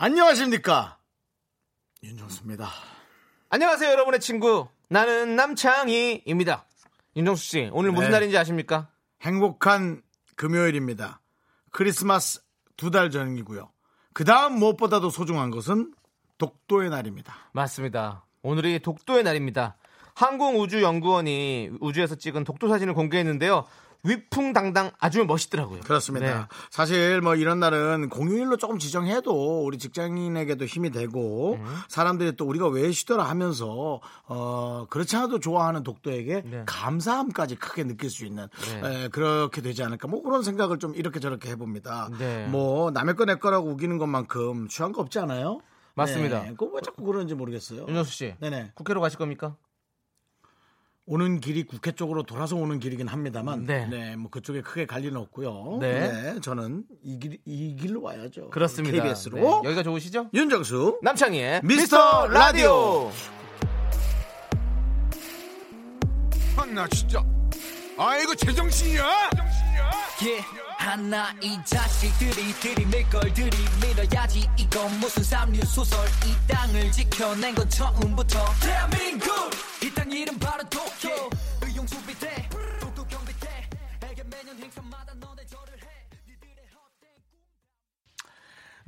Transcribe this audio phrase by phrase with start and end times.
[0.00, 0.96] 안녕하십니까
[2.04, 2.68] 윤정수입니다.
[3.50, 4.68] 안녕하세요, 여러분의 친구.
[4.88, 6.66] 나는 남창희입니다.
[7.16, 8.12] 윤정수 씨, 오늘 무슨 네.
[8.12, 8.88] 날인지 아십니까?
[9.22, 10.02] 행복한
[10.36, 11.20] 금요일입니다.
[11.72, 12.40] 크리스마스
[12.76, 13.72] 두 달 전이고요.
[14.12, 15.92] 그 다음 무엇보다도 소중한 것은
[16.38, 17.50] 독도의 날입니다.
[17.52, 18.24] 맞습니다.
[18.42, 19.76] 오늘이 독도의 날입니다.
[20.14, 23.66] 항공우주연구원이 우주에서 찍은 독도 사진을 공개했는데요.
[24.04, 25.80] 위풍당당 아주 멋있더라고요.
[25.80, 26.26] 그렇습니다.
[26.26, 26.44] 네.
[26.70, 31.76] 사실 뭐 이런 날은 공휴일로 조금 지정해도 우리 직장인에게도 힘이 되고 음.
[31.88, 36.62] 사람들이 또 우리가 왜 쉬더라 하면서 어 그렇지 않아도 좋아하는 독도에게 네.
[36.66, 38.48] 감사함까지 크게 느낄 수 있는
[38.82, 39.04] 네.
[39.04, 42.08] 에, 그렇게 되지 않을까 뭐 그런 생각을 좀 이렇게 저렇게 해봅니다.
[42.18, 42.46] 네.
[42.46, 45.60] 뭐 남의 거 내 거라고 우기는 것만큼 취한 거 없지 않아요?
[45.94, 46.42] 맞습니다.
[46.44, 46.48] 네.
[46.50, 47.80] 그거 왜 자꾸 그러는지 모르겠어요.
[47.88, 48.70] 윤정수 씨, 네네.
[48.74, 49.54] 국회로 가실 겁니까?
[51.10, 53.86] 오는 길이 국회 쪽으로 돌아서 오는 길이긴 합니다만, 네.
[53.86, 55.78] 네, 뭐 그쪽에 크게 갈 일은 없고요.
[55.80, 56.12] 네.
[56.34, 58.50] 네, 저는 이 길, 이 길로 와야죠.
[58.50, 59.02] 그렇습니다.
[59.02, 59.36] KBS로.
[59.38, 59.68] 네.
[59.68, 60.28] 여기가 좋으시죠?
[60.34, 60.98] 윤정수.
[61.02, 63.10] 남창희의 미스터 라디오.
[66.56, 67.24] 아, 나 진짜.
[67.96, 69.30] 아이고, 제정신이야?
[70.26, 70.40] 예,
[70.88, 74.48] 하나 이 자식들이 들이밀 걸 들이밀어야지.
[74.56, 75.98] 이건 무슨 삼류 소설?
[76.24, 78.46] 이 땅을 지켜낸 건 처음부터.
[78.62, 79.28] 대한민국!
[79.82, 81.28] 이 땅 이름 바로 독도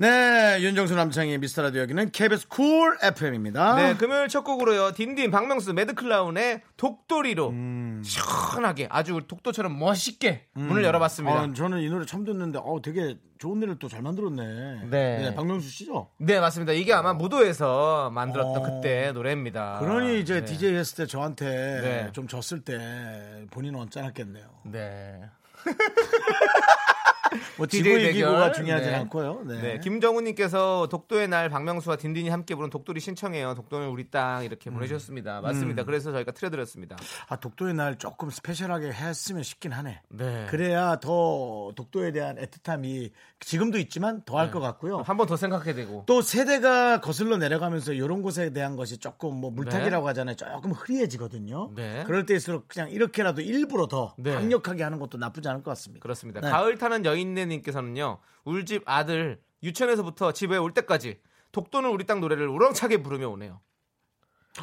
[0.01, 3.75] 네, 윤정수 남창희의 미스터 라디오 여기는 KBS 쿨 FM입니다.
[3.75, 4.93] 네, 금요일 첫 곡으로요.
[4.93, 8.03] 딘딘 박명수 매드클라운의 독도리로 음.
[8.03, 11.39] 시원하게 아주 독도처럼 멋있게 문을 열어봤습니다.
[11.39, 14.87] 아, 저는 이 노래 처음 듣는데, 어, 되게 좋은 노래를 또 잘 만들었네.
[14.89, 15.35] 네.
[15.35, 16.09] 박명수 씨죠?
[16.17, 16.73] 네, 맞습니다.
[16.73, 18.63] 이게 아마 무도에서 만들었던 어.
[18.63, 19.81] 그때 노래입니다.
[19.81, 20.45] 그러니 이제 네.
[20.47, 22.09] DJ 했을 때 저한테 네.
[22.15, 24.47] 좀 졌을 때 본인은 언짢았겠네요.
[24.65, 25.21] 네.
[27.57, 28.53] 뭐 지구 DJ 이기고가 대결.
[28.53, 28.97] 중요하진 네.
[28.97, 29.43] 않고요.
[29.47, 29.61] 네.
[29.63, 33.55] 네, 김정훈님께서 독도의 날 박명수와 딘딘이 함께 부른 독도리 신청해요.
[33.55, 34.75] 독도는 우리 땅 이렇게 음.
[34.75, 35.41] 보내주셨습니다.
[35.41, 35.85] 맞습니다.
[35.85, 36.97] 그래서 저희가 틀어드렸습니다.
[37.29, 40.01] 아, 독도의 날 조금 스페셜하게 했으면 싶긴 하네.
[40.09, 40.47] 네.
[40.51, 43.11] 그래야 더 독도에 대한 애틋함이
[43.41, 44.99] 지금도 있지만 더 할것 같고요.
[44.99, 46.05] 한 번 더 생각해야 되고.
[46.07, 50.37] 또 세대가 거슬러 내려가면서 이런 곳에 대한 것이 조금 뭐 물타기라고 하잖아요.
[50.37, 51.73] 조금 흐리해지거든요.
[51.75, 52.05] 네.
[52.07, 54.33] 그럴 때일수록 그냥 이렇게라도 일부러 더 네.
[54.35, 56.03] 강력하게 하는 것도 나쁘지 않을 것 같습니다.
[56.03, 56.41] 그렇습니다.
[56.41, 56.51] 네.
[56.51, 61.19] 가을 타는 여인네님께서는요, 울집 아들 유치원에서부터 집에 올 때까지
[61.53, 63.61] 독도는 우리 땅 노래를 우렁차게 부르며 오네요.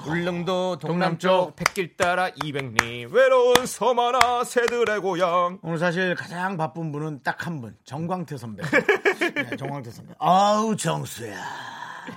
[0.06, 5.59] 울릉도 동남쪽 백길 따라 200리 외로운 섬 하나 새들의 고향.
[5.64, 8.64] 오늘 사실 가장 바쁜 분은 딱 한 분, 정광태 선배.
[9.34, 10.14] 네, 정광태 선배.
[10.20, 11.38] 아우 정수야.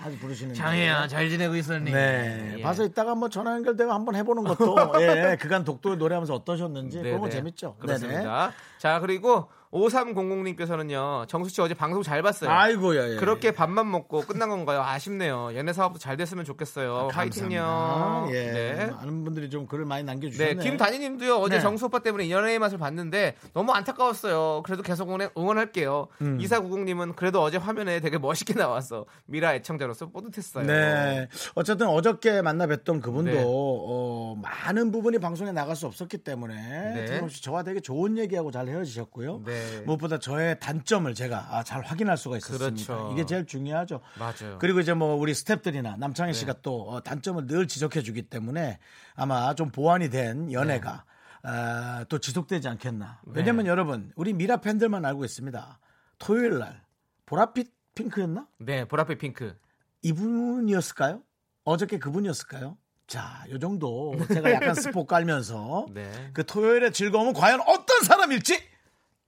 [0.02, 0.54] 아주 부르시는.
[0.54, 1.90] 장혜야 잘 지내고 있었니?
[1.92, 2.54] 네.
[2.58, 2.62] 예.
[2.62, 7.20] 봐서 이따가 한번 전화 연결되고 한번 해보는 것도 예, 그간 독도 노래하면서 어떠셨는지 네, 그런
[7.20, 7.32] 거 네.
[7.36, 7.76] 재밌죠.
[7.78, 8.52] 그렇습니다.
[8.78, 12.50] 자 그리고 5300님께서는요 정수 씨 어제 방송 잘 봤어요.
[12.50, 13.12] 아이고야.
[13.12, 13.16] 예.
[13.16, 14.82] 그렇게 밥만 먹고 끝난 건가요?
[14.82, 15.50] 아쉽네요.
[15.54, 17.08] 연애 사업도 잘 됐으면 좋겠어요.
[17.12, 17.60] 화이팅요.
[17.60, 18.36] 감사합니다.
[18.36, 18.52] 예.
[18.52, 18.86] 네.
[18.90, 20.62] 많은 분들이 좀 글을 많이 네, 남겨주셨네.
[20.62, 21.60] 김단희님도요 어제 네.
[21.60, 24.62] 정수 오빠 때문에 연애의 맛을 봤는데 너무 안타까웠어요.
[24.64, 26.08] 그래도 계속 응원, 응원할게요.
[26.20, 26.40] 음.
[26.40, 30.66] 이사구공님은 그래도 어제 화면에 되게 멋있게 나와서 미라 애청자로서 뿌듯했어요.
[30.66, 31.28] 네.
[31.54, 33.44] 어쨌든 어저께 만나 뵀던 그분도 네.
[33.46, 36.54] 어, 많은 부분이 방송에 나갈 수 없었기 때문에
[36.94, 37.04] 네.
[37.04, 39.42] 틀림없이 저와 되게 좋은 얘기하고 잘 헤어지셨고요.
[39.46, 39.59] 네.
[39.86, 42.86] 무엇보다 저의 단점을 제가 아, 잘 확인할 수가 있었습니다.
[42.86, 43.10] 그렇죠.
[43.12, 44.00] 이게 제일 중요하죠.
[44.18, 44.58] 맞아요.
[44.58, 46.38] 그리고 이제 뭐 우리 스탭들이나 남창희 네.
[46.38, 48.78] 씨가 또 어, 단점을 늘 지적해 주기 때문에
[49.14, 51.04] 아마 좀 보완이 된 연애가
[51.42, 53.20] 아, 또 지속되지 않겠나.
[53.26, 53.70] 왜냐면 네.
[53.70, 55.78] 여러분 우리 미라 팬들만 알고 있습니다.
[56.18, 56.82] 토요일 날
[57.26, 58.46] 보랏빛 핑크였나?
[58.58, 59.56] 네, 보라빛 핑크.
[60.02, 61.22] 이분이었을까요?
[61.64, 62.76] 어저께 그분이었을까요?
[63.06, 66.30] 자, 요 정도 제가 약간 스포 깔면서 네.
[66.32, 68.62] 그 토요일의 즐거움은 과연 어떤 사람일지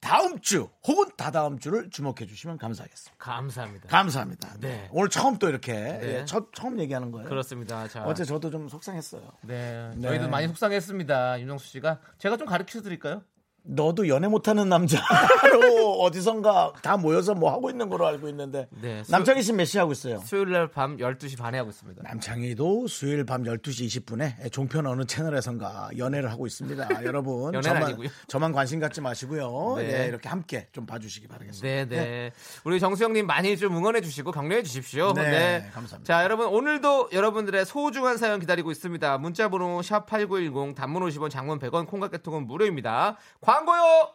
[0.02, 3.14] 다음 주 혹은 다다음 주를 주목해 주시면 감사하겠습니다.
[3.18, 3.88] 감사합니다.
[3.88, 4.54] 감사합니다.
[4.58, 4.88] 네.
[4.90, 7.28] 오늘 처음 또 이렇게 예, 첫, 처음 얘기하는 거예요.
[7.28, 7.86] 그렇습니다.
[7.86, 9.22] 자, 어제 저도 좀 속상했어요.
[9.42, 10.08] 네, 네.
[10.08, 11.40] 저희도 많이 속상했습니다.
[11.40, 13.22] 윤정수 씨가 제가 좀 가르쳐 드릴까요?
[13.64, 15.02] 너도 연애 못하는 남자로
[16.02, 19.92] 어디선가 다 모여서 뭐 하고 있는 걸로 알고 있는데 네, 수- 남창희 씨몇 시 하고
[19.92, 20.18] 있어요?
[20.24, 22.02] 수요일 날 밤 12시 반에 하고 있습니다.
[22.02, 26.88] 남창희도 수요일 밤 12시 20분에 종편 어느 채널에선가 연애를 하고 있습니다.
[27.04, 28.08] 여러분 저만, 아니고요.
[28.26, 29.74] 저만 관심 갖지 마시고요.
[29.76, 29.86] 네.
[29.86, 31.62] 네, 이렇게 함께 좀 봐주시기 바라겠습니다.
[31.66, 32.32] 네, 네.
[32.64, 35.12] 우리 정수영님 많이 좀 응원해 주시고 격려해 주십시오.
[35.14, 36.02] 네, 감사합니다.
[36.12, 39.18] 자, 여러분 오늘도 여러분들의 소중한 사연 기다리고 있습니다.
[39.18, 43.16] 문자번호 샵 #8910 단문 50원, 장문 100원, 콩깍개통은 무료입니다.
[43.52, 44.08] 광고요.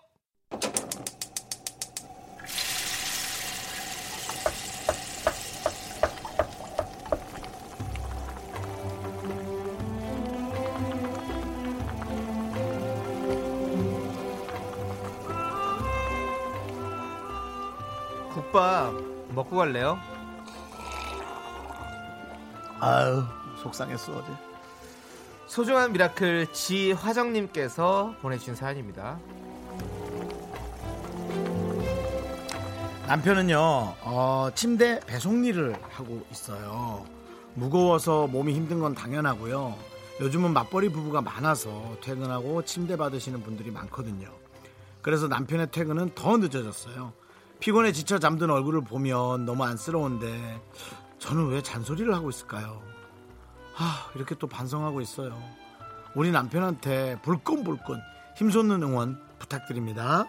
[18.33, 18.91] 국밥
[19.35, 19.99] 먹고 갈래요?
[22.79, 23.23] 아유
[23.61, 24.46] 속상했어 어제.
[25.47, 29.17] 소중한 미라클 지화정님께서 보내주신 사연입니다.
[33.07, 37.05] 남편은요 어, 침대 배송 일을 하고 있어요.
[37.53, 39.75] 무거워서 몸이 힘든 건 당연하고요.
[40.19, 44.29] 요즘은 맞벌이 부부가 많아서 퇴근하고 침대 받으시는 분들이 많거든요.
[45.01, 47.13] 그래서 남편의 퇴근은 더 늦어졌어요.
[47.59, 50.59] 피곤해 지쳐 잠든 얼굴을 보면 너무 안쓰러운데
[51.19, 52.81] 저는 왜 잔소리를 하고 있을까요?
[53.79, 55.39] 아, 이렇게 또 반성하고 있어요.
[56.15, 58.01] 우리 남편한테 불끈불끈
[58.35, 60.25] 힘솟는 응원 부탁드립니다.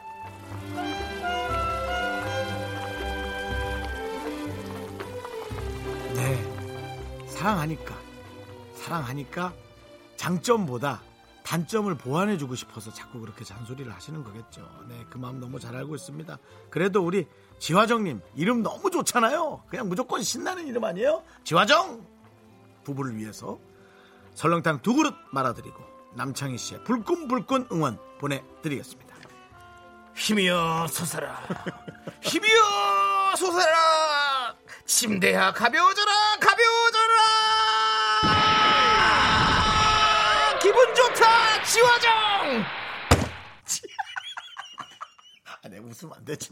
[6.14, 7.26] 네.
[7.28, 7.94] 사랑하니까.
[8.74, 9.54] 사랑하니까
[10.16, 11.02] 장점보다
[11.42, 14.68] 단점을 보완해주고 싶어서 자꾸 그렇게 잔소리를 하시는 거겠죠.
[14.88, 15.06] 네.
[15.08, 16.38] 그 마음 너무 잘 알고 있습니다.
[16.68, 17.26] 그래도 우리
[17.58, 19.62] 지화정님 이름 너무 좋잖아요.
[19.68, 21.22] 그냥 무조건 신나는 이름 아니에요?
[21.44, 22.18] 지화정!
[22.88, 23.58] 부부를 위해서
[24.35, 25.76] 설렁탕 두 그릇 말아드리고
[26.14, 29.14] 남창희 씨의 불끈불끈 응원 보내드리겠습니다.
[30.17, 31.40] 힘이여 솟아라
[32.23, 34.56] 힘이여 솟아라
[34.87, 37.19] 침대야 가벼워져라 가벼워져라.
[40.62, 42.11] 기분 좋다 지화정
[45.62, 46.50] 아, 네, 웃으면 안 되지.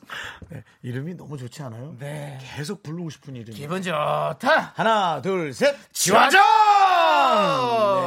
[0.49, 1.97] 네, 이름이 너무 좋지 않아요?
[1.99, 2.38] 네.
[2.56, 3.55] 계속 부르고 싶은 이름.
[3.55, 5.77] 기분 좋다 하나, 둘, 셋.
[5.93, 6.41] 지화정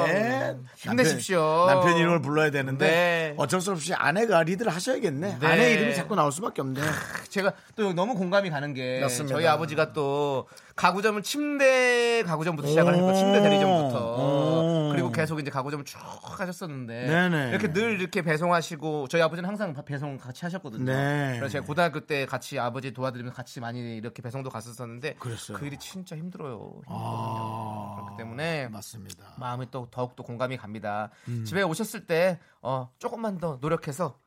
[0.07, 0.55] 네.
[0.77, 1.65] 힘내십시오.
[1.67, 3.33] 남편, 남편 이름을 불러야 되는데 네.
[3.37, 5.37] 어쩔 수 없이 아내가 리드를 하셔야겠네.
[5.39, 5.47] 네.
[5.47, 6.81] 아내 이름이 자꾸 나올 수밖에 없네.
[7.29, 9.35] 제가 또 너무 공감이 가는 게 맞습니다.
[9.35, 10.47] 저희 아버지가 또
[10.79, 14.89] 가구점을 침대 가구점부터 시작을 했고 침대 대리점부터 오.
[14.93, 17.49] 그리고 계속 이제 가구점을 쭉 하셨었는데 네네.
[17.49, 20.85] 이렇게 늘 이렇게 배송하시고 저희 아버지는 항상 배송 같이 하셨거든요.
[20.85, 21.35] 네.
[21.37, 25.57] 그래서 제가 고등학교 때 같이 아버지 도와드리면서 같이 많이 이렇게 배송도 갔었었는데 그랬어요.
[25.57, 26.81] 그 일이 진짜 힘들어요.
[26.87, 29.33] 아, 그렇기 때문에 맞습니다.
[29.37, 31.09] 마음이 또 더욱 더 공감이 갑니다.
[31.27, 31.43] 음.
[31.43, 34.17] 집에 오셨을 때 어, 조금만 더 노력해서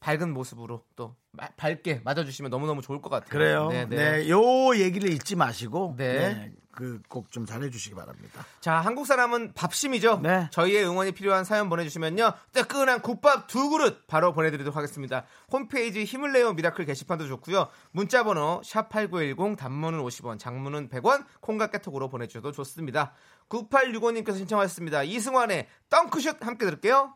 [0.00, 3.28] 밝은 모습으로 또 마- 밝게 맞아주시면 너무너무 좋을 것 같아요.
[3.30, 3.68] 그래요.
[3.68, 4.28] 네, 네, 네.
[4.30, 4.40] 요
[4.76, 6.12] 얘기를 잊지 마시고 네.
[6.34, 8.44] 네, 그꼭 좀 잘해주시기 바랍니다.
[8.60, 10.20] 자, 한국 사람은 밥심이죠.
[10.22, 10.48] 네.
[10.52, 12.32] 저희의 응원이 필요한 사연 보내주시면요.
[12.52, 15.24] 뜨끈한 국밥 두 그릇 바로 보내드리도록 하겠습니다.
[15.50, 17.68] 홈페이지 힘을 내요 미라클 게시판도 좋고요.
[17.90, 23.12] 문자번호 샵 8910 단문은 50원, 장문은 100원, 콩과 카톡으로 보내주셔도 좋습니다.
[23.48, 25.02] 9865님께서 신청하셨습니다.
[25.02, 27.14] 이승환의 덩크슛 함께 들을게요.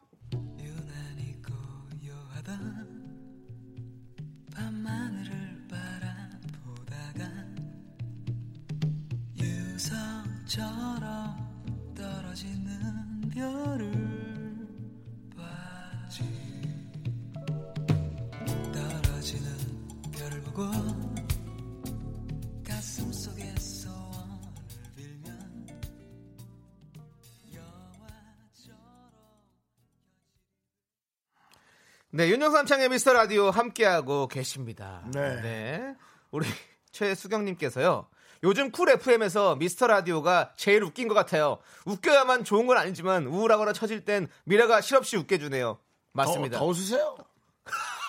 [10.53, 13.91] 유성처럼 떨어지는 별을
[15.35, 16.23] 봐지
[18.71, 19.51] 떨어지는
[20.13, 20.63] 별을 보고
[22.69, 24.53] 가슴 속에 소원을
[24.95, 25.67] 빌면
[27.55, 28.77] 영화처럼
[32.11, 35.03] 네, 윤정수 남창희의 미스터 라디오 함께하고 계십니다.
[35.15, 35.97] 네.
[36.31, 36.47] 우리
[36.91, 38.12] 최수경님께서요.
[38.45, 41.59] 요즘 쿨 FM에서 미스터 라디오가 제일 웃긴 것 같아요.
[41.85, 45.79] 웃겨야만 좋은 건 아니지만 우울하거나 처질 땐 미라가 실없이 웃겨주네요.
[46.13, 46.59] 맞습니다.
[46.59, 47.17] 더, 더 웃으세요.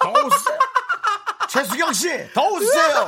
[0.02, 0.60] 더 웃으세요.
[1.50, 3.08] 최수경 씨, 더 웃으세요.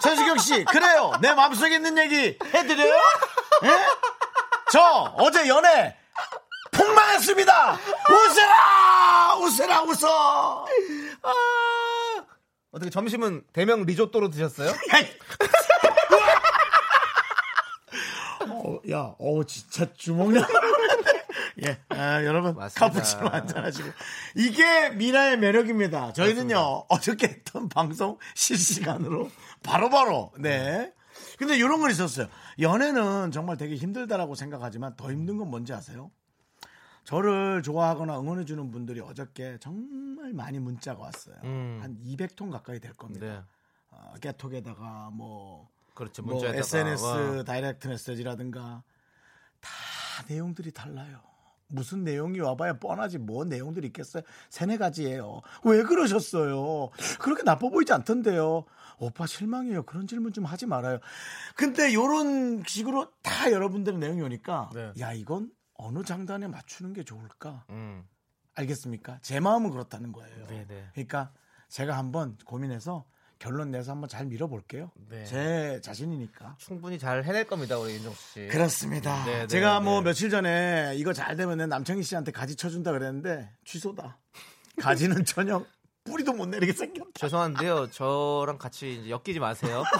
[0.00, 1.12] 최수경 씨, 그래요.
[1.20, 2.94] 내 마음속에 있는 얘기 해드려요?
[3.64, 3.70] 예?
[4.70, 5.96] 저 어제 연애
[6.70, 7.78] 폭망했습니다.
[8.10, 10.66] 웃어라, 웃어라, 웃어.
[11.22, 11.32] 아,
[12.70, 14.72] 어떻게 점심은 대명 리조또로 드셨어요?
[18.90, 20.46] 어, 야, 어 진짜 주먹력.
[21.66, 22.86] 예, 아, 여러분 맞습니다.
[22.86, 23.88] 카푸치노 한잔 하시고
[24.36, 26.12] 이게 미라의 매력입니다.
[26.12, 29.30] 저희는요 어저께 했던 방송 실시간으로
[29.62, 30.92] 바로 바로 네.
[31.38, 32.28] 근데 이런 건 있었어요.
[32.60, 36.10] 연애는 정말 되게 힘들다라고 생각하지만 더 힘든 건 뭔지 아세요?
[37.04, 41.36] 저를 좋아하거나 응원해주는 분들이 어저께 정말 많이 문자가 왔어요.
[41.44, 41.78] 음.
[41.82, 43.26] 한 200통 가까이 될 겁니다.
[43.26, 43.40] 네.
[43.90, 45.68] 어, 깨톡에다가 뭐,
[46.00, 46.22] 그렇죠.
[46.22, 47.42] 뭐 문자에다가 SNS 와.
[47.44, 48.82] 다이렉트 메시지라든가
[49.60, 49.70] 다
[50.28, 51.20] 내용들이 달라요.
[51.68, 54.22] 무슨 내용이 와봐야 뻔하지 뭐 내용들이 있겠어요.
[54.48, 55.42] 세네 가지예요.
[55.64, 56.88] 왜 그러셨어요?
[57.20, 58.64] 그렇게 나빠 보이지 않던데요.
[58.98, 59.82] 오빠 실망해요.
[59.82, 61.00] 그런 질문 좀 하지 말아요.
[61.54, 64.92] 근데 요런 식으로 다 여러분들의 내용이 오니까 네.
[65.00, 67.66] 야 이건 어느 장단에 맞추는 게 좋을까?
[67.68, 68.08] 음.
[68.54, 69.18] 알겠습니까?
[69.20, 70.46] 제 마음은 그렇다는 거예요.
[70.46, 70.90] 네네.
[70.94, 71.30] 그러니까
[71.68, 73.04] 제가 한번 고민해서
[73.40, 74.90] 결론 내서 한번 잘 밀어볼게요.
[75.08, 75.24] 네.
[75.24, 76.56] 제 자신이니까.
[76.58, 78.46] 충분히 잘 해낼 겁니다, 우리 윤정수 씨.
[78.48, 79.24] 그렇습니다.
[79.24, 80.10] 네, 네, 제가 뭐 네.
[80.10, 84.18] 며칠 전에 이거 잘 되면 내 남창희 씨한테 가지 쳐준다 그랬는데 취소다.
[84.78, 85.64] 가지는 전혀
[86.04, 87.08] 뿌리도 못 내리게 생겼다.
[87.14, 87.90] 죄송한데요.
[87.90, 89.84] 저랑 같이 엮이지 마세요.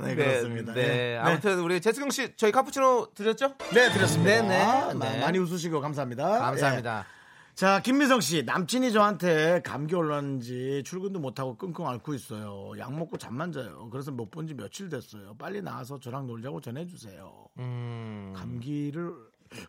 [0.00, 0.74] 네, 그렇습니다.
[0.74, 0.86] 네.
[0.86, 1.16] 네.
[1.18, 3.54] 아무튼 우리 재수경 씨 저희 카푸치노 드렸죠?
[3.72, 4.42] 네, 드렸습니다.
[4.42, 4.94] 네, 네.
[4.94, 5.20] 마- 네.
[5.20, 6.38] 많이 웃으시고 감사합니다.
[6.38, 7.06] 감사합니다.
[7.14, 7.17] 예.
[7.58, 12.70] 자, 김미성 씨, 남친이 저한테 감기 올랐는지 출근도 못하고 끙끙 앓고 있어요.
[12.78, 13.90] 약 먹고 잠만 자요.
[13.90, 15.34] 그래서 못 본 지 며칠 됐어요.
[15.36, 17.46] 빨리 나와서 저랑 놀자고 전해주세요.
[17.58, 18.32] 음.
[18.36, 19.12] 감기를,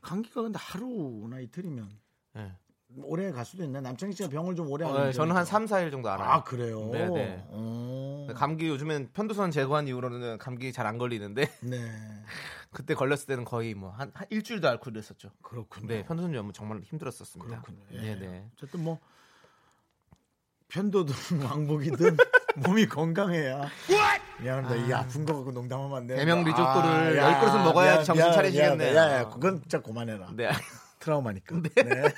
[0.04, 1.90] 감기가 근데 하루나 이틀이면
[2.36, 2.52] 네.
[3.02, 3.82] 오래 갈 수도 있나?
[3.82, 6.30] 남창희 씨가 병을 좀 오래 어, 하는 저는 한 3, 4일 정도 알아요.
[6.30, 6.90] 아, 그래요?
[6.94, 7.44] 네, 네.
[7.48, 8.28] 어.
[8.36, 11.92] 감기 요즘엔 편도선 제거한 이후로는 감기 잘 안 걸리는데 네.
[12.72, 15.32] 그때 걸렸을 때는 거의 뭐한 일주일도 앓고 이랬었죠.
[15.42, 15.88] 그렇군요.
[15.88, 17.62] 네, 편도선 연무 정말 힘들었었습니다.
[17.62, 17.86] 그렇군요.
[17.94, 18.16] 예.
[18.16, 18.50] 네, 네.
[18.54, 19.00] 어쨌든 뭐
[20.68, 22.18] 편도든 왕복이든
[22.68, 23.68] 몸이 건강해야
[24.40, 24.76] 미안합니다.
[24.76, 26.16] 이게 아픈 거 갖고 농담하면 안 돼.
[26.16, 28.96] 대명 리조또를 열 그릇은 먹어야지 정신 차리시겠네요.
[28.96, 30.32] 야, 야, 그건 진짜 그만해라.
[30.36, 30.50] 네.
[31.00, 31.62] 트라우마니까.
[31.62, 32.14] 네.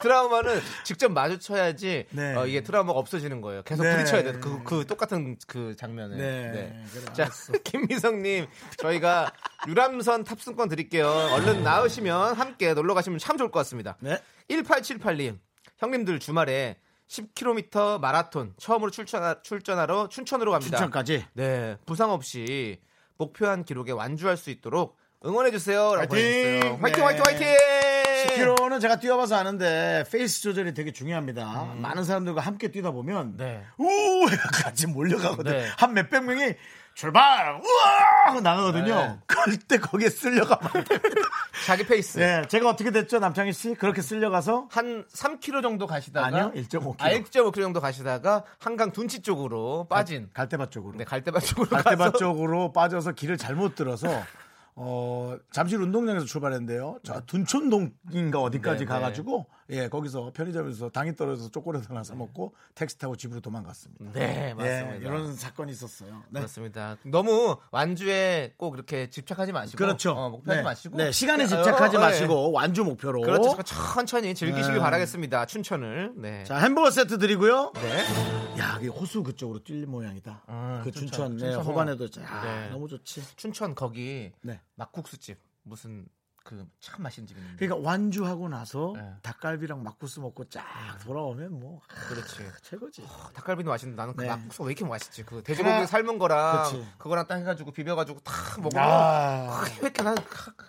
[0.00, 2.34] 트라우마는 직접 마주쳐야지 네.
[2.34, 3.62] 어, 이게 트라우마가 없어지는 거예요.
[3.62, 3.96] 계속 네.
[3.96, 4.40] 부딪혀야 돼요.
[4.40, 6.16] 그, 그 똑같은 그 장면을.
[6.16, 6.50] 네.
[6.52, 6.84] 네.
[6.92, 7.28] 그래, 자.
[7.64, 8.46] 김미성님,
[8.78, 9.32] 저희가
[9.66, 11.08] 유람선 탑승권 드릴게요.
[11.08, 13.96] 얼른 나으시면 함께 놀러 가시면 참 좋을 것 같습니다.
[14.00, 14.18] 네.
[14.50, 15.38] 1878님,
[15.78, 16.76] 형님들 주말에
[17.08, 20.76] 10km 마라톤 처음으로 출전, 출전하러 춘천으로 갑니다.
[20.76, 21.24] 추천까지.
[21.34, 22.80] 네, 부상 없이
[23.16, 25.94] 목표한 기록에 완주할 수 있도록 응원해 주세요.
[25.96, 26.60] 라고 화이팅!
[26.60, 26.78] 보내주세요.
[26.80, 27.02] 화이팅, 네.
[27.02, 27.87] 화이팅, 화이팅!
[28.26, 31.74] 10km는 제가 뛰어봐서 아는데 페이스 조절이 되게 중요합니다.
[31.76, 33.36] 많은 사람들과 함께 뛰다 보면 음.
[33.36, 33.64] 네.
[33.78, 35.52] 우 같이 몰려가거든.
[35.52, 35.68] 네.
[35.76, 36.54] 한 몇백 명이
[36.94, 38.94] 출발 우와 하고 나가거든요.
[38.94, 39.18] 네.
[39.26, 40.84] 그럴 때 거기에 쓸려가면.
[41.64, 42.18] 자기 페이스.
[42.18, 43.74] 네, 제가 어떻게 됐죠, 남창희 씨?
[43.74, 46.96] 그렇게 쓸려가서 한 3km 정도 가시다가 아니요, 1.5km.
[46.98, 50.96] 아, 1.5km 정도 가시다가 한강 둔치 쪽으로 빠진 갈대밭 쪽으로.
[50.98, 54.08] 네, 갈대밭 쪽으로 갈대밭 쪽으로 빠져서 길을 잘못 들어서
[54.80, 57.00] 어, 잠실 운동장에서 출발했는데요.
[57.02, 62.98] 저 둔촌동인가 어디까지 네, 가가지고 예 거기서 편의점에서 당이 떨어져서 초콜릿 하나 사 먹고 택시
[62.98, 64.12] 타고 집으로 도망갔습니다.
[64.12, 64.94] 네, 맞습니다.
[64.94, 66.22] 예, 이런 사건이 있었어요.
[66.30, 66.40] 네.
[66.40, 66.96] 그렇습니다.
[67.04, 70.12] 너무 완주에 꼭 이렇게 집착하지 마시고 그렇죠.
[70.12, 70.62] 어, 목표하지 네.
[70.62, 73.20] 마시고 네, 시간에 네, 집착하지 어, 어, 마시고 완주 목표로.
[73.20, 73.26] 네.
[73.26, 73.62] 그렇죠.
[73.62, 74.80] 천천히 즐기시길 네.
[74.80, 75.46] 바라겠습니다.
[75.46, 76.12] 춘천을.
[76.16, 76.44] 네.
[76.44, 77.72] 자 햄버거 세트 드리고요.
[77.74, 78.58] 네.
[78.58, 80.44] 야, 이게 호수 그쪽으로 뛸 모양이다.
[80.46, 82.70] 아, 그 춘천, 춘천, 네, 춘천 호반에도 야, 네.
[82.70, 83.22] 너무 좋지.
[83.36, 84.60] 춘천 거기 네.
[84.76, 86.06] 막국수집 무슨
[86.48, 87.56] 그 참 맛있는 집 있는데.
[87.66, 89.12] 그러니까 완주하고 나서 네.
[89.22, 90.64] 닭갈비랑 막국수 먹고 쫙
[91.04, 92.38] 돌아오면 뭐 그렇지.
[92.62, 93.04] 최고지.
[93.34, 94.28] 닭갈비도 맛있는데 나는 그 네.
[94.28, 95.24] 막국수가 왜 이렇게 맛있지?
[95.24, 96.86] 그 돼지고기 하나- 삶은 거랑 그치.
[96.96, 100.24] 그거랑 딱 해가지고 비벼가지고 탁 먹으면 아, 왜 이렇게 난 하-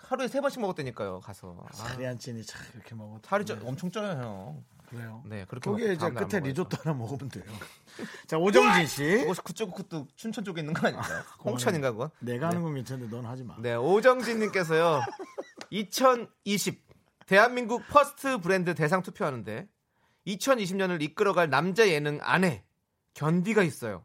[0.08, 1.20] 하루에 세 번씩 먹었다니까요.
[1.20, 3.18] 가서 아, 살이 안 찌니 참 이렇게 먹어.
[3.24, 4.64] 살이 쪄, 엄청 쪄요, 형.
[4.90, 5.22] 그래요.
[5.24, 6.40] 네, 그렇게 거기에 먹- 이제 다음날 끝에.
[6.40, 7.44] 리조또 하나 먹으면 돼요.
[8.26, 11.22] 자 오정진 씨, 그거 그쪽 그것도 춘천 쪽에 있는 거 아닌가요?
[11.44, 12.10] 홍천인가 그거?
[12.18, 13.54] 내가 하는 건 괜찮은데 넌 하지 마.
[13.60, 15.00] 네, 오정진님께서요.
[15.70, 16.82] 2020
[17.26, 19.68] 대한민국 퍼스트 브랜드 대상 투표하는데
[20.26, 22.64] 2020년을 이끌어갈 남자 예능 인에
[23.14, 24.04] 창디가 있어요.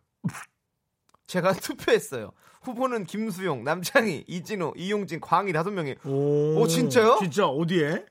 [1.28, 2.32] 제가 투표했어요.
[2.62, 7.18] 후보는 김수용, 남창희, 이진호, 이용진, 광희 다섯 명이 오, 오, 진짜요?
[7.20, 8.06] 진짜 어디에?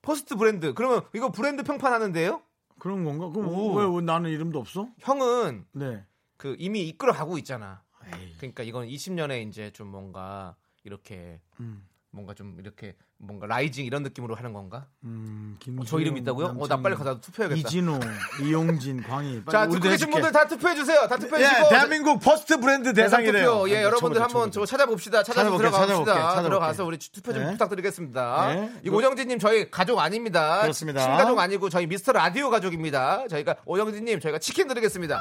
[0.00, 0.72] 퍼스트 브랜드.
[0.72, 2.42] 그러면 이거 브랜드 평판 하는데요?
[2.78, 3.28] 그런 건가?
[3.30, 3.74] 그럼 오.
[3.74, 4.88] 왜, 왜 나는 이름도 없어?
[4.98, 6.04] 형은 네.
[6.36, 7.82] 그 이미 이끌어 가고 있잖아.
[8.06, 14.02] 에이, 그러니까 이건 20년에 이제 좀 뭔가 이렇게 음, 뭔가 좀 이렇게 뭔가 rising 이런
[14.02, 14.86] 느낌으로 하는 건가?
[15.04, 15.84] 음, 어, 김.
[15.84, 16.56] 저 이름 있다고요?
[16.58, 17.68] 어, 나 빨리 가서 투표해야겠다.
[17.68, 17.98] 이진호,
[18.46, 19.42] 이용진, 광희.
[19.50, 20.08] 자, 듣고 계신.
[20.10, 21.06] 분들 다 투표해 주세요.
[21.06, 23.50] 다 투표해 예, 주시고 대한민국 퍼스트 브랜드 대상 대상이래요.
[23.52, 23.70] 투표.
[23.70, 24.60] 예, 아, 여러분들 한번 쳐보자.
[24.60, 25.22] 저 찾아봅시다.
[25.22, 25.94] 찾아서 찾아볼게, 들어가 봅시다.
[25.96, 26.48] 찾아볼게, 찾아볼게.
[26.48, 27.50] 들어가서 우리 투표 좀 네.
[27.52, 28.54] 부탁드리겠습니다.
[28.54, 28.72] 네.
[28.84, 30.62] 이 오정진님 저희 가족 아닙니다.
[30.62, 31.00] 그렇습니다.
[31.02, 33.28] 친가족 아니고 저희 미스터 라디오 가족입니다.
[33.28, 35.20] 저희가 오정진님 저희가 치킨 드리겠습니다.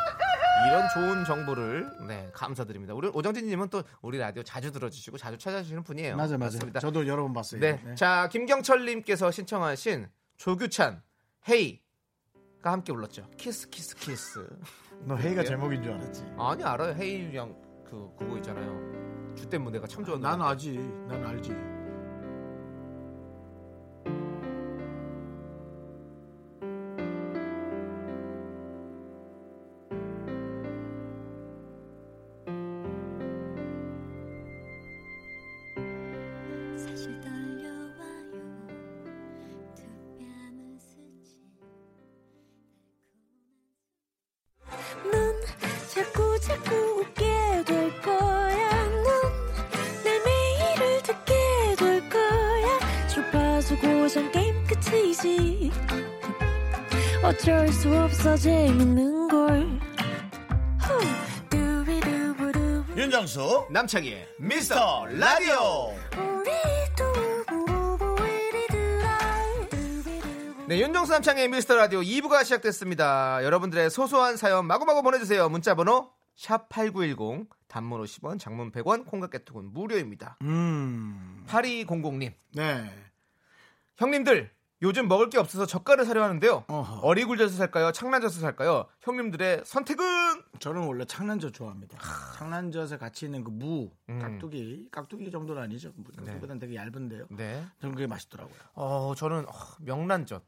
[0.65, 2.93] 이런 좋은 정보를 네 감사드립니다.
[2.93, 6.15] 우리 오정진님은 또 우리 라디오 자주 들어주시고 자주 찾아주시는 분이에요.
[6.15, 6.55] 맞아, 맞아.
[6.55, 6.79] 맞습니다.
[6.79, 7.61] 저도 여러 번 봤어요.
[7.61, 7.79] 네.
[7.83, 7.95] 네.
[7.95, 11.01] 자, 김경철님께서 신청하신 조규찬,
[11.47, 11.81] 해이가
[12.71, 13.27] 함께 불렀죠.
[13.37, 14.47] 키스, 키스, 키스.
[15.01, 16.25] 너 해이가 제목인 줄 알았지.
[16.37, 16.95] 아니, 알아요.
[16.95, 19.35] 해이랑 그, 그거 있잖아요.
[19.35, 20.27] Je t'aime가 참 좋았는데.
[20.27, 20.77] 난 알지.
[21.07, 21.76] 난 알지.
[54.89, 55.71] 끝이지
[57.23, 59.67] 어쩔 수 없어 재밌는 걸.
[62.95, 65.93] 윤정수 남창희의 미스터 라디오.
[70.67, 73.43] 네, 윤정수 남창의 미스터 라디오 2부가 시작됐습니다.
[73.43, 75.47] 여러분들의 소소한 사연 마구마구 보내주세요.
[75.47, 80.37] 문자번호 샵8910 단문 50원, 장문 100원, 콩깍개톡은 무료입니다.
[80.41, 82.91] 음 8200님, 네.
[83.97, 84.51] 형님들
[84.83, 86.65] 요즘 먹을 게 없어서 젓갈을 사려 하는데요.
[86.67, 86.99] 어허.
[86.99, 87.91] 어리굴젓을 살까요?
[87.91, 88.85] 창란젓을 살까요?
[89.01, 90.05] 형님들의 선택은
[90.59, 91.97] 저는 원래 창란젓 좋아합니다.
[92.37, 94.19] 창란젓에 같이 있는 그 무, 음.
[94.19, 95.91] 깍두기, 깍두기 정도는 아니죠.
[95.95, 97.25] 뭐 깍두기보다는 되게 얇은데요.
[97.31, 97.65] 네.
[97.81, 98.55] 저는 그게 맛있더라고요.
[98.75, 100.43] 어, 저는 어, 명란젓.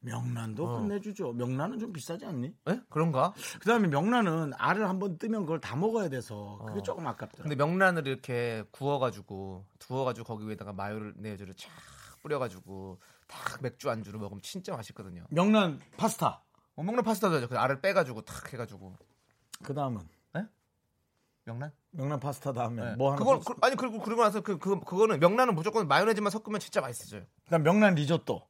[0.00, 0.80] 명란도 어.
[0.80, 1.32] 끝내주죠.
[1.32, 2.54] 명란은 좀 비싸지 않니?
[2.68, 2.80] 에?
[2.88, 3.32] 그런가?
[3.60, 6.82] 그다음에 명란은 알을 한번 뜨면 그걸 다 먹어야 돼서 그게 어.
[6.82, 7.42] 조금 아깝더라고요.
[7.42, 11.68] 근데 명란을 이렇게 구워가지고 두어가지고 거기 위에다가 마요네즈를 쫙
[12.22, 15.24] 뿌려가지고 딱 맥주 안주로 먹으면 진짜 맛있거든요.
[15.30, 16.42] 명란 파스타.
[16.74, 17.48] 어, 먹는 파스타도 하죠.
[17.48, 18.96] 그 알을 빼가지고 탁 해가지고
[19.62, 20.00] 그 다음은
[21.44, 21.72] 명란?
[21.92, 22.94] 명란 파스타 다음에 네.
[22.96, 23.18] 뭐 하나?
[23.18, 26.82] 그걸 그, 그, 아니 그리고 그러고 나서 그, 그 그거는 명란은 무조건 마요네즈만 섞으면 진짜
[26.82, 27.22] 맛있어져요.
[27.48, 28.46] 다음 명란 리조또.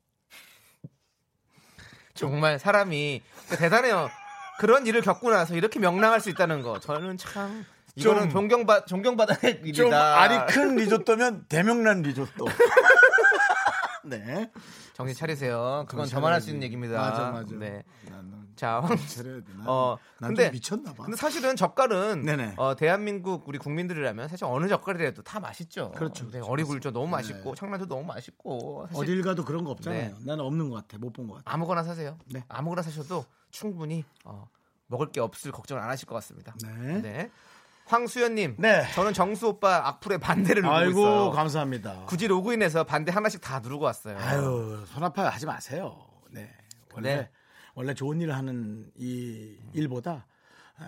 [2.15, 3.23] 정말 사람이
[3.57, 4.11] 대단해요.
[4.59, 9.39] 그런 일을 겪고 나서 이렇게 명랑할 수 있다는 거 저는 참 이거는 좀- 존경받 존경받아야
[9.43, 9.73] 할 일이다.
[9.77, 12.47] 좀 알이 큰 리조또면 대명란 리조또.
[14.09, 14.51] 네.
[14.95, 15.85] 정신 차리세요.
[15.89, 16.51] 그건 저만 할 수.
[16.51, 16.99] 있는 얘기입니다.
[17.01, 17.55] 맞아, 맞아.
[17.57, 17.83] 네.
[18.57, 18.97] 자, 황-
[19.67, 21.05] 어, 난 근데- 좀 미쳤나 봐.
[21.05, 22.55] 근데 사실은 젓갈은 네네.
[22.57, 25.93] 어, 대한민국 우리 국민들이라면 사실 어느 젓갈이라도 다 맛있죠.
[25.93, 26.51] 그렇죠, 네, 그렇죠.
[26.51, 27.11] 어리굴젓 너무 네.
[27.13, 30.09] 맛있고 창란도 너무 맛있고 사실 어딜 가도 그런 거 없잖아요.
[30.19, 30.25] 네.
[30.25, 30.99] 나는 없는 것 같아.
[30.99, 31.53] 못 본 것 같아.
[31.55, 32.19] 아무거나 사세요.
[32.27, 32.43] 네.
[32.49, 34.49] 아무거나 사셔도 충분히 어,
[34.89, 36.53] 먹을 게 없을 걱정을 안 하실 것 같습니다.
[36.63, 37.01] 네.
[37.01, 37.31] 네.
[37.89, 38.85] 황수연님, 네.
[38.95, 41.31] 저는 정수 오빠 악플에 반대를 누르고 아이고 있어요.
[41.31, 42.05] 감사합니다.
[42.07, 44.19] 굳이 로그인해서 반대 하나씩 다 누르고 왔어요.
[44.19, 45.99] 아유 손 아파요 하지 마세요.
[46.31, 46.51] 네
[46.93, 47.31] 원래 네.
[47.75, 50.27] 원래 좋은 일을 하는 이 일보다
[50.81, 50.85] 에,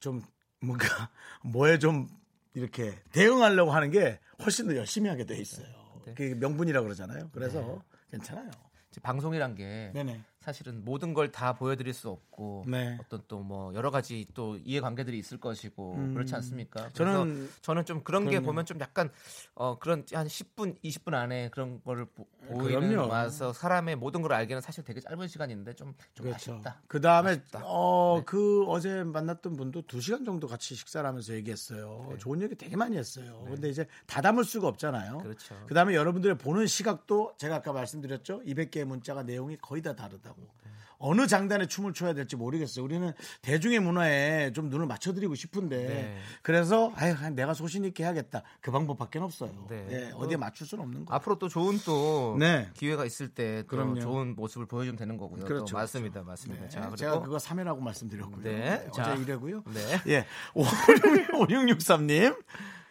[0.00, 0.20] 좀
[0.60, 0.86] 뭔가
[1.44, 2.08] 뭐에 좀
[2.54, 5.66] 이렇게 대응하려고 하는 게 훨씬 더 열심히 하게 돼 있어요.
[6.06, 6.14] 네.
[6.14, 7.30] 그게 명분이라고 그러잖아요.
[7.32, 8.50] 그래서 괜찮아요.
[8.90, 10.20] 이제 방송이란 게 네네.
[10.42, 12.98] 사실은 모든 걸 다 보여드릴 수 없고 네.
[13.00, 16.14] 어떤 또 뭐 여러 가지 또 이해관계들이 있을 것이고 음.
[16.14, 16.90] 그렇지 않습니까?
[16.90, 18.46] 저는 저는 좀 그런 게 그럼요.
[18.46, 19.10] 보면 좀 약간
[19.54, 23.08] 어 그런 한 10분 20분 안에 그런 거를 보, 보이는 그럼요.
[23.10, 26.52] 와서 사람의 모든 걸 알기는 사실 되게 짧은 시간인데 좀좀 그렇죠.
[26.54, 26.82] 아쉽다.
[26.86, 27.60] 그 다음에 아쉽다.
[27.60, 27.64] 네.
[27.66, 32.08] 어그 어제 만났던 분도 두 시간 정도 같이 식사를 하면서 얘기했어요.
[32.10, 32.18] 네.
[32.18, 33.44] 좋은 얘기 되게 많이 했어요.
[33.48, 35.18] 근데 이제 다 담을 수가 없잖아요.
[35.18, 35.56] 그렇죠.
[35.66, 38.42] 그 다음에 여러분들의 보는 시각도 제가 아까 말씀드렸죠.
[38.44, 40.48] 200개의 문자가 내용이 거의 다 다르다 고.
[40.64, 40.70] 네.
[40.98, 42.84] 어느 장단에 춤을 춰야 될지 모르겠어요.
[42.84, 46.18] 우리는 대중의 문화에 좀 눈을 맞춰드리고 싶은데 네.
[46.42, 48.42] 그래서 아유 내가 소신 있게 해야겠다.
[48.60, 49.66] 그 방법밖에 없어요.
[49.68, 49.86] 네.
[49.90, 51.14] 예, 어디에 맞출 수는 없는 거.
[51.14, 52.70] 앞으로 또 좋은 또 네.
[52.74, 54.00] 기회가 있을 때또 그럼요.
[54.00, 55.44] 좋은 모습을 보여주면 되는 거고요.
[55.44, 56.62] 그렇죠, 또 맞습니다, 맞습니다.
[56.62, 58.44] 네, 자 그리고 제가 그거 3회라고 말씀드렸고요.
[58.44, 59.12] 네, 네, 자.
[59.12, 59.64] 어제 이래고요.
[59.74, 59.80] 네.
[60.06, 60.26] 예.
[60.54, 62.36] 5663님.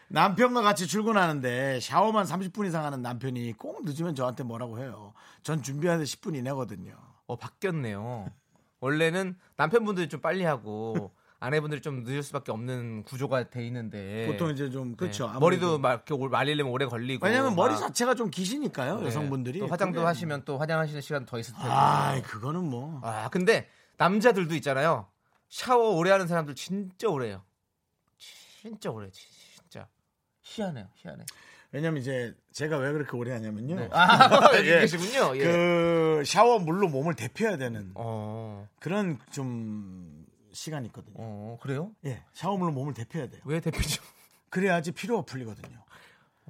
[0.10, 5.13] 남편과 같이 출근하는데 샤워만 30분 이상 하는 남편이 꼭 늦으면 저한테 뭐라고 해요.
[5.41, 6.93] 전 준비하는데 10분 이내거든요.
[7.31, 8.29] 어 바뀌었네요.
[8.81, 14.69] 원래는 남편분들이 좀 빨리 하고 아내분들이 좀 늦을 수밖에 없는 구조가 돼 있는데 보통 이제
[14.69, 15.31] 좀 그렇죠.
[15.31, 15.39] 네.
[15.39, 18.99] 머리도 막 이렇게 올- 말리려면 오래 걸리고 왜냐면 머리 막, 자체가 좀 기시니까요.
[18.99, 19.05] 네.
[19.05, 19.59] 여성분들이.
[19.59, 22.99] 또 화장도 그게 하시면 또 화장하시는 시간 더 있을 테고 아, 그거는 뭐.
[23.01, 25.07] 아 근데 남자들도 있잖아요
[25.47, 27.43] 샤워 오래 하는 사람들 진짜 오래요
[28.17, 29.87] 진짜 오래 진짜
[30.41, 31.23] 희한해요 희한해
[31.71, 33.75] 왜냐면 이제 제가 왜 그렇게 오래 하냐면요.
[33.75, 33.89] 네.
[33.91, 34.79] 아 여기 예.
[34.81, 35.43] 계시군요 예.
[35.43, 41.15] 그 샤워 물로 몸을 데펴야 되는 어, 그런 좀 시간이 있거든요.
[41.17, 42.23] 어 그래요 예.
[42.34, 43.41] 샤워물로 몸을 데펴야 돼요.
[43.45, 44.01] 왜 대표죠
[44.49, 45.81] 그래야지 피로가 풀리거든요.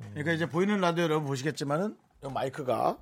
[0.09, 2.97] 그러니까 이제 보이는 라디오 여러분 보시겠지만은 이 마이크가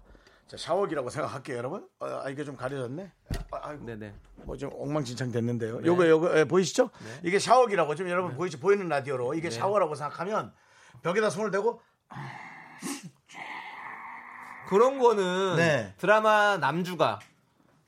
[0.48, 1.88] 자, 샤워기라고 생각할게요, 여러분.
[2.00, 3.12] 어, 아, 이게 좀 가려졌네.
[3.52, 4.14] 아, 아이고, 네네
[4.46, 5.82] 뭐 좀 엉망진창 됐는데요.
[5.86, 6.90] 요거 요거 예, 보이시죠?
[7.24, 10.52] 이게 샤워기라고 지금 여러분 보이시 보이는 라디오로 이게 샤워라고 생각하면
[11.04, 11.80] 벽에다 손을 대고
[14.68, 15.94] 그런 거는 네.
[15.98, 17.20] 드라마 남주가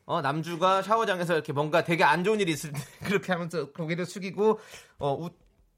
[0.05, 4.59] 어 남주가 샤워장에서 이렇게 뭔가 되게 안 좋은 일이 있을 때 그렇게 하면서 고개를 숙이고
[4.97, 5.33] 어 웃,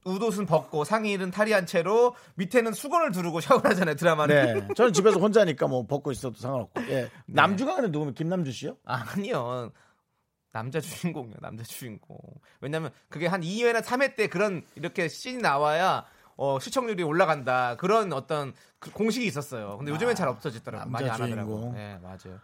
[0.06, 4.74] 웃옷은 벗고 상의는 탈의한 채로 밑에는 수건을 두르고 샤워를 하잖아요 드라마는 네.
[4.76, 6.82] 저는 집에서 혼자니까 뭐 벗고 있어도 상관없고.
[6.90, 7.10] 예.
[7.26, 8.78] 남주가 근데 누구면 김남주 씨요?
[8.86, 9.72] 아니요
[10.54, 12.18] 남자 주인공이요 남자 주인공
[12.62, 16.06] 왜냐면 그게 한 2회나 3회 때 그런 이렇게 씬이 나와야
[16.38, 21.30] 어, 시청률이 올라간다 그런 어떤 그 공식이 있었어요 근데 요즘엔 잘 없어졌더라고요 많이 남자 안
[21.30, 21.76] 하더라고요 주인공.
[21.76, 22.40] 네 맞아요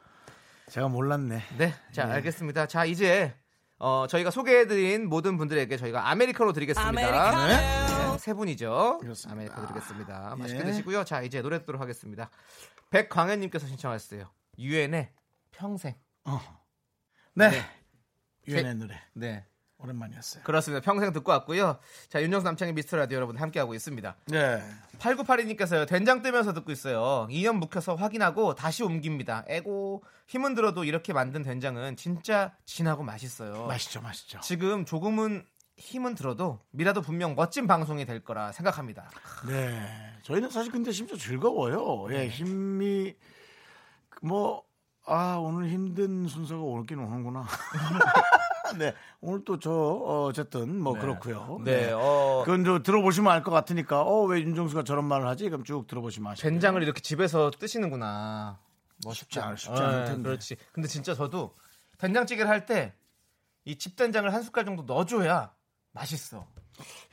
[0.70, 1.42] 제가 몰랐네.
[1.58, 2.68] 네, 자 알겠습니다.
[2.68, 3.34] 자 이제
[3.80, 7.48] 어, 저희가 소개해드린 모든 분들에게 저희가 아메리카노 드리겠습니다.
[7.48, 8.18] 네.
[8.20, 9.00] 세 분이죠.
[9.02, 9.34] 그렇습니다.
[9.34, 10.34] 아메리카 드리겠습니다.
[10.38, 10.42] 예.
[10.42, 11.06] 맛있게 드시고요.
[11.06, 12.30] 자, 이제 노래 듣도록 하겠습니다.
[12.92, 14.30] 백광현님께서 신청하셨어요.
[14.60, 15.12] 유엔의
[15.52, 15.96] 평생.
[17.34, 17.50] 네.
[17.50, 17.62] 네.
[18.48, 19.46] 유엔의 노래 네.
[19.80, 20.44] 오랜만이었어요.
[20.44, 20.82] 그렇습니다.
[20.84, 21.80] 평생 듣고 왔고요.
[22.10, 24.16] 자, 윤정수 남창의 미스터 라디오 여러분 함께하고 있습니다.
[24.28, 24.62] 네.
[25.00, 25.88] 8982님께서요.
[25.88, 27.28] 된장 뜨면서 듣고 있어요.
[27.30, 29.46] 2년 묵혀서 확인하고 다시 옮깁니다.
[29.48, 33.66] 에고 힘은 들어도 이렇게 만든 된장은 진짜 진하고 맛있어요.
[33.68, 34.40] 맛있죠, 맛있죠.
[34.42, 35.46] 지금 조금은
[35.78, 39.10] 힘은 들어도 미라도 분명 멋진 방송이 될 거라 생각합니다.
[39.48, 39.82] 네.
[40.24, 42.08] 저희는 사실 근데 심지어 즐거워요.
[42.10, 42.24] 네.
[42.24, 43.16] 예, 힘이
[44.22, 44.64] 뭐
[45.06, 47.48] 아, 오늘 힘든 순서가 오긴 오는구나.
[48.78, 48.94] 네.
[49.22, 51.60] 오늘 또 저 어쨌든 뭐 그렇고요.
[51.64, 55.50] 네, 어, 그건 저 들어보시면 알 것 같으니까 어 왜 윤정수가 저런 말을 하지?
[55.50, 56.48] 그럼 쭉 들어보시면 아시죠.
[56.50, 58.60] 된장을 이렇게 집에서 뜨시는구나.
[59.14, 60.30] 쉽지 않 쉽지 않을 네, 텐데.
[60.30, 60.58] 그렇지.
[60.74, 61.56] 근데 진짜 저도
[61.98, 62.94] 된장찌개를 할 때
[63.66, 65.54] 이 집된장을 한 숟갈 정도 넣어줘야
[65.92, 66.48] 맛있어.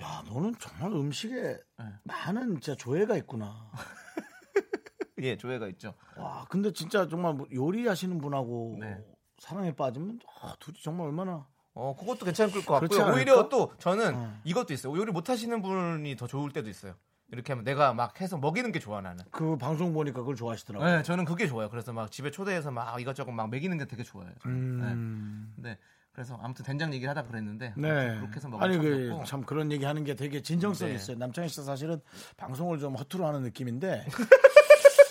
[0.01, 1.35] 야, 너는 정말 음식에
[1.79, 1.85] 네.
[2.05, 3.71] 많은 진짜 조예가 있구나.
[5.23, 5.95] 예, 조예가 있죠.
[6.17, 8.97] 와, 근데 진짜 정말 뭐 요리하시는 분하고 네.
[9.39, 13.15] 사랑에 빠지면 아, 둘이 정말 얼마나 어, 그것도 괜찮을 것 같고요.
[13.15, 14.41] 오히려 또 저는 어.
[14.45, 14.97] 이것도 있어요.
[14.97, 16.95] 요리 못 하시는 분이 더 좋을 때도 있어요.
[17.33, 19.25] 이렇게 하면 내가 막 해서 먹이는 게 좋아 나는.
[19.31, 20.97] 그 방송 보니까 그걸 좋아하시더라고요.
[20.97, 21.69] 네, 저는 그게 좋아요.
[21.69, 24.31] 그래서 막 집에 초대해서 막 이것저것 막 먹이는 게 되게 좋아요.
[24.43, 24.57] 저는.
[24.57, 25.55] 음.
[25.57, 25.71] 네.
[25.71, 25.79] 네.
[26.13, 28.17] 그래서 아무튼 된장 얘기를 하다 그랬는데 네.
[28.17, 29.23] 그렇게 해서 먹으면 아니 참 그.
[29.27, 30.97] 참 그런 얘기 하는 게 되게 진정성이 네.
[30.97, 31.19] 있어요.
[31.19, 32.01] 남창희 씨 사실은
[32.39, 34.07] 방송을 좀 허투루 하는 느낌인데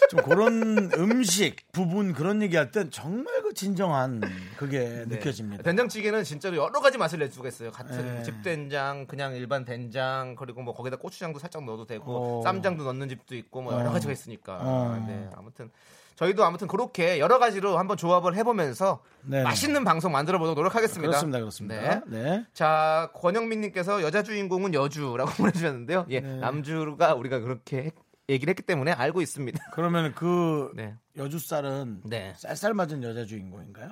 [0.10, 4.22] 좀 그런 음식 부분 그런 얘기할 땐 정말 그 진정한
[4.58, 5.06] 그게 네.
[5.18, 5.64] 느껴집니다.
[5.64, 7.72] 된장찌개는 진짜로 여러 가지 맛을 낼 수가 있어요.
[7.72, 8.24] 같은 네.
[8.24, 12.42] 집된장, 그냥 일반 된장, 그리고 뭐 거기다 고추장도 살짝 넣어도 되고 어.
[12.44, 13.94] 쌈장도 넣는 집도 있고 뭐 여러 어.
[13.94, 14.60] 가지가 있으니까.
[14.62, 15.06] 어.
[15.08, 15.70] 네, 아무튼
[16.16, 19.44] 저희도 아무튼 그렇게 여러 가지로 한번 조합을 해보면서 네.
[19.44, 21.08] 맛있는 방송 만들어 보도록 노력하겠습니다.
[21.08, 21.82] 그렇습니다, 그렇습니다.
[21.82, 22.02] 네.
[22.08, 22.46] 네.
[22.54, 26.06] 자, 권영민님께서 여자 주인공은 여주라고 보내주셨는데요.
[26.10, 26.38] 예, 네.
[26.38, 27.92] 남주가 우리가 그렇게
[28.30, 29.64] 얘기를 했기 때문에 알고 있습니다.
[29.74, 30.96] 그러면 그 네.
[31.18, 32.34] 여주 쌀은 네.
[32.38, 33.92] 쌀쌀 맞은 여자 주인공인가요?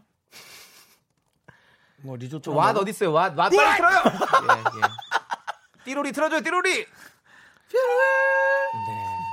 [2.01, 2.75] 뭐 리조또 왓?
[2.77, 3.13] 어디 있어요?
[3.13, 3.97] 왓, 왓 빨리 틀어요.
[4.03, 5.83] 예, 예.
[5.85, 6.69] 띠로리 틀어줘요, 띠로리.
[6.79, 6.85] 네,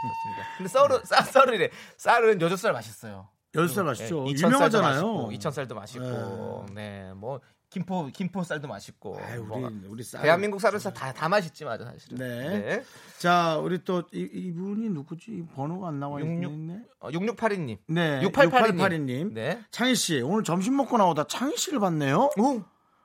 [0.02, 0.56] 그렇습니다.
[0.56, 1.70] 근데 썰은 쌀, 썰이래.
[1.96, 3.28] 쌀은 여젓살 맛있어요.
[3.54, 4.24] 여주 쌀 맛있죠.
[4.26, 4.92] 예, 이천쌀도 유명하잖아요.
[4.92, 9.16] 맛있고, 이천쌀도 맛있고, 네, 뭐 김포 김포 쌀도 맛있고.
[9.20, 10.22] 아이, 우리 뭐, 우리 쌀.
[10.22, 12.18] 대한민국 쌀은 다, 다 맛있지 맞아 사실은.
[12.18, 12.82] 네.
[13.18, 15.30] 자, 우리 또 이, 이분이 누구지?
[15.30, 16.82] 이 번호가 안 나와 육육- 있네.
[16.98, 17.78] 어, 6682님.
[17.86, 18.20] 네.
[18.22, 19.00] 6882님.
[19.04, 19.34] 님.
[19.34, 19.64] 네.
[19.70, 22.30] 창희 씨, 오늘 점심 먹고 나오다 창희 씨를 봤네요.
[22.38, 22.62] 오.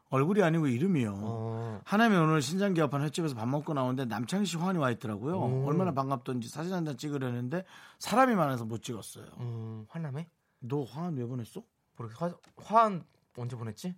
[0.09, 1.19] 얼굴이 아니고 이름이요.
[1.21, 1.81] 어.
[1.83, 5.37] 하나면 오늘 신장 개업한 횟집에서 밥 먹고 나오는데 남창희 씨 화환이 와 있더라고요.
[5.37, 5.65] 오.
[5.67, 7.65] 얼마나 반갑던지 사진 한 장 찍으려는데
[7.99, 9.25] 사람이 많아서 못 찍었어요.
[9.39, 10.27] 음, 화남에?
[10.59, 11.61] 너 화환 왜 보냈어?
[11.97, 13.03] 모르겠 화, 화한
[13.37, 13.93] 언제 보냈지?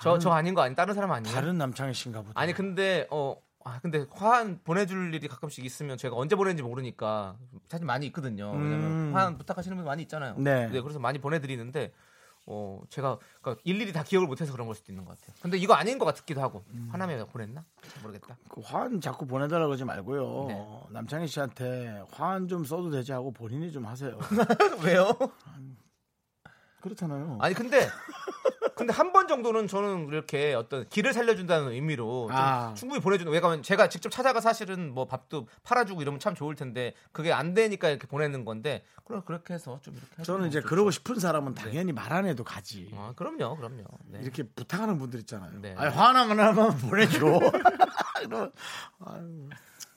[0.00, 1.34] 저 저 아닌 거 아니 다른 사람 아니에요?
[1.34, 2.40] 다른 남창희 씨인가 보다.
[2.40, 7.36] 아니 근데 어 아, 근데 화한 보내줄 일이 가끔씩 있으면 제가 언제 보내는지 모르니까
[7.68, 8.50] 사실 많이 있거든요.
[8.50, 9.10] 왜냐면 음.
[9.14, 10.34] 화한 부탁하시는 분 많이 있잖아요.
[10.38, 10.68] 네.
[10.68, 11.92] 그래서 많이 보내드리는데
[12.44, 15.36] 어 제가 그러니까 일일이 다 기억을 못해서 그런 걸 수도 있는 것 같아요.
[15.40, 16.88] 근데 이거 아닌 것 같기도 하고 음.
[16.90, 17.64] 화남에 보냈나
[18.02, 18.36] 모르겠다.
[18.48, 20.46] 그 화환 자꾸 보내달라고 그러지 말고요.
[20.48, 20.66] 네.
[20.90, 24.18] 남창희 씨한테 화환 좀 써도 되지 하고 본인이 좀 하세요.
[24.84, 25.12] 왜요?
[26.82, 27.38] 그렇잖아요.
[27.40, 27.88] 아니 근데
[28.74, 32.72] 근데 한 번 정도는 저는 이렇게 어떤 길을 살려준다는 의미로 좀 아.
[32.74, 37.32] 충분히 보내주는 왜냐면 제가 직접 찾아가 사실은 뭐 밥도 팔아주고 이러면 참 좋을 텐데 그게
[37.32, 40.68] 안 되니까 이렇게 보내는 건데 그럼 그렇게 해서 좀 이렇게 저는 이제 좋죠.
[40.70, 42.90] 그러고 싶은 사람은 당연히 말안 해도 가지.
[42.96, 44.20] 아, 그럼요 그럼요 네.
[44.22, 45.50] 이렇게 부탁하는 분들 있잖아요.
[45.60, 45.74] 네.
[45.76, 47.18] 아니, 화환 하나만 보내줘.
[48.24, 48.50] 이런,
[49.04, 49.48] 아유.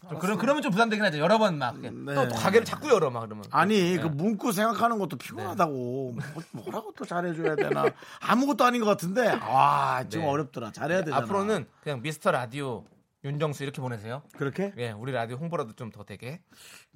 [0.10, 1.90] 좀 그럼 그러면 좀 부담되긴 하죠 여러 번막 네.
[2.14, 4.00] 또, 또 가게를 자꾸 열어 막 그러면 아니 네.
[4.00, 5.72] 그 문구 생각하는 것도 피곤하다고
[6.14, 7.86] 뭐, 뭐라고 또 잘해줘야 되나
[8.22, 10.32] 아무것도 아닌 것 같은데 아 지금 네.
[10.32, 12.86] 어렵더라 잘해야 되잖아 앞으로는 그냥 미스터 라디오
[13.24, 16.42] 윤정수 이렇게 보내세요 그렇게 예 우리 라디오 홍보라도 좀 더 되게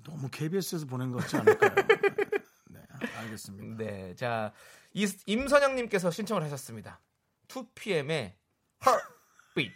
[0.03, 1.71] 너무 KBS에서 보낸 것 같지 않을까요?
[2.69, 2.79] 네
[3.17, 3.83] 알겠습니다.
[3.83, 4.51] 네, 자
[4.93, 6.99] 이- 임선영님께서 신청을 하셨습니다.
[7.47, 8.33] 2PM의
[8.85, 9.73] Heartbeat,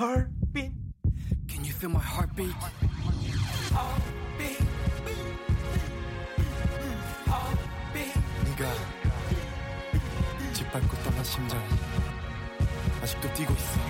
[0.00, 0.74] Heartbeat.
[1.48, 2.54] Can you feel my heartbeat?
[8.44, 8.72] 네가
[10.52, 11.64] 짓밟고 떠난 심장이
[13.02, 13.80] 아직도 뛰고 있어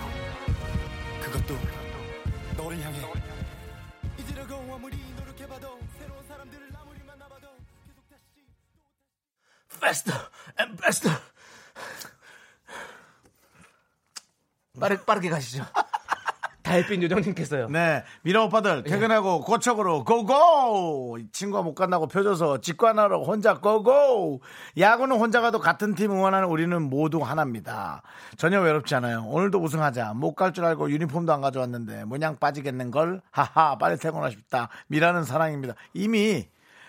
[1.23, 1.59] 그것도
[2.57, 3.01] 너를 향해
[4.19, 7.49] 이제라고 아무리 노력해봐도 새로운 사람들을 아무리 만나봐도
[7.87, 8.25] 계속 다시
[9.77, 10.21] Faster
[10.61, 11.21] and faster.
[14.81, 15.65] 빠르, 빠르게 가시죠.
[16.75, 17.69] 달빛 요정님께서요.
[17.69, 21.19] 네, 미라 오빠들 퇴근하고 고척으로 고고!
[21.31, 24.41] 친구가 못 간다고 펴줘서 직관하러 혼자 고고!
[24.77, 28.03] 야구는 혼자 가도 같은 팀 응원하는 우리는 모두 하나입니다.
[28.37, 29.25] 전혀 외롭지 않아요.
[29.29, 30.15] 오늘도 우승하자.
[30.15, 33.21] 못 갈 줄 알고 유니폼도 안 가져왔는데 모냥 빠지겠는걸?
[33.31, 34.69] 하하, 빨리 퇴근하고 싶다.
[34.89, 35.75] 미라는 사랑입니다.
[35.95, 36.49] 이미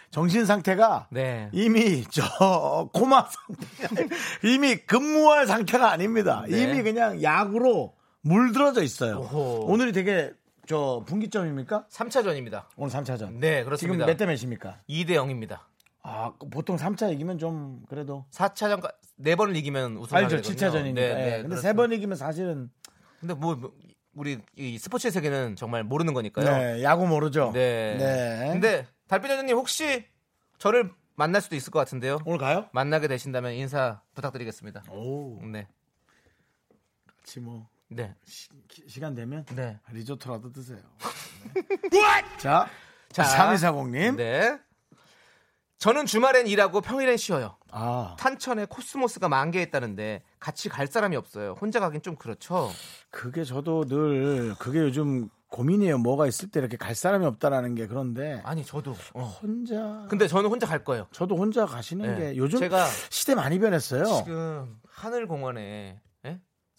[0.09, 1.49] 정신 상태가 네.
[1.51, 2.23] 이미 저
[2.93, 4.07] 코마 상태
[4.43, 6.43] 이미 근무할 상태가 아닙니다.
[6.49, 6.63] 네.
[6.63, 7.93] 이미 그냥 야구로
[8.25, 9.19] 물들어져 있어요.
[9.19, 9.65] 오호.
[9.67, 10.33] 오늘이 되게
[10.67, 11.85] 저 분기점입니까?
[11.91, 12.65] 3차전입니다.
[12.75, 13.33] 오늘 3차전.
[13.33, 14.05] 네, 지금 그렇습니다.
[14.07, 14.79] 몇대 몇입니까?
[14.89, 15.59] 2대 0입니다.
[16.01, 18.81] 아, 보통 3차 이기면 좀 그래도 4차전
[19.17, 20.41] 네 번을 이기면 우승하게 알죠.
[20.41, 20.69] 되거든요.
[20.69, 20.93] 7차전이니까.
[20.95, 21.61] 네, 네, 근데 그렇습니다.
[21.61, 22.71] 세번 이기면 사실은
[23.19, 23.73] 근데 뭐, 뭐
[24.15, 26.45] 우리 이 스포츠의 세계는 정말 모르는 거니까요.
[26.45, 27.51] 네, 야구 모르죠.
[27.53, 27.95] 네.
[27.97, 28.49] 네.
[28.51, 30.03] 근데 달빛 여전님 혹시
[30.57, 32.19] 저를 만날 수도 있을 것 같은데요.
[32.25, 32.67] 오늘 가요?
[32.71, 34.83] 만나게 되신다면 인사 부탁드리겠습니다.
[34.89, 35.67] 오, 네.
[37.19, 38.15] 같이 뭐 네.
[38.25, 39.79] 시, 간 되면 네.
[39.91, 40.79] 리조트라도 드세요.
[42.39, 42.67] 자,
[43.11, 44.15] 자, 3240님.
[44.15, 44.59] 네.
[45.77, 47.57] 저는 주말엔 일하고 평일엔 쉬어요.
[47.71, 51.55] 아, 탄천에 코스모스가 만개했다는데 같이 갈 사람이 없어요.
[51.59, 52.71] 혼자 가긴 좀 그렇죠.
[53.11, 55.97] 그게 저도 늘 그게 요즘 고민이에요.
[55.99, 58.95] 뭐가 있을 때 이렇게 갈 사람이 없다라는 게 그런데 아니 저도.
[59.13, 59.37] 어.
[59.41, 61.07] 혼자 근데 저는 혼자 갈 거예요.
[61.11, 62.31] 저도 혼자 가시는 네.
[62.31, 64.05] 게 요즘 제가 시대 많이 변했어요.
[64.23, 66.01] 지금 하늘공원에 예?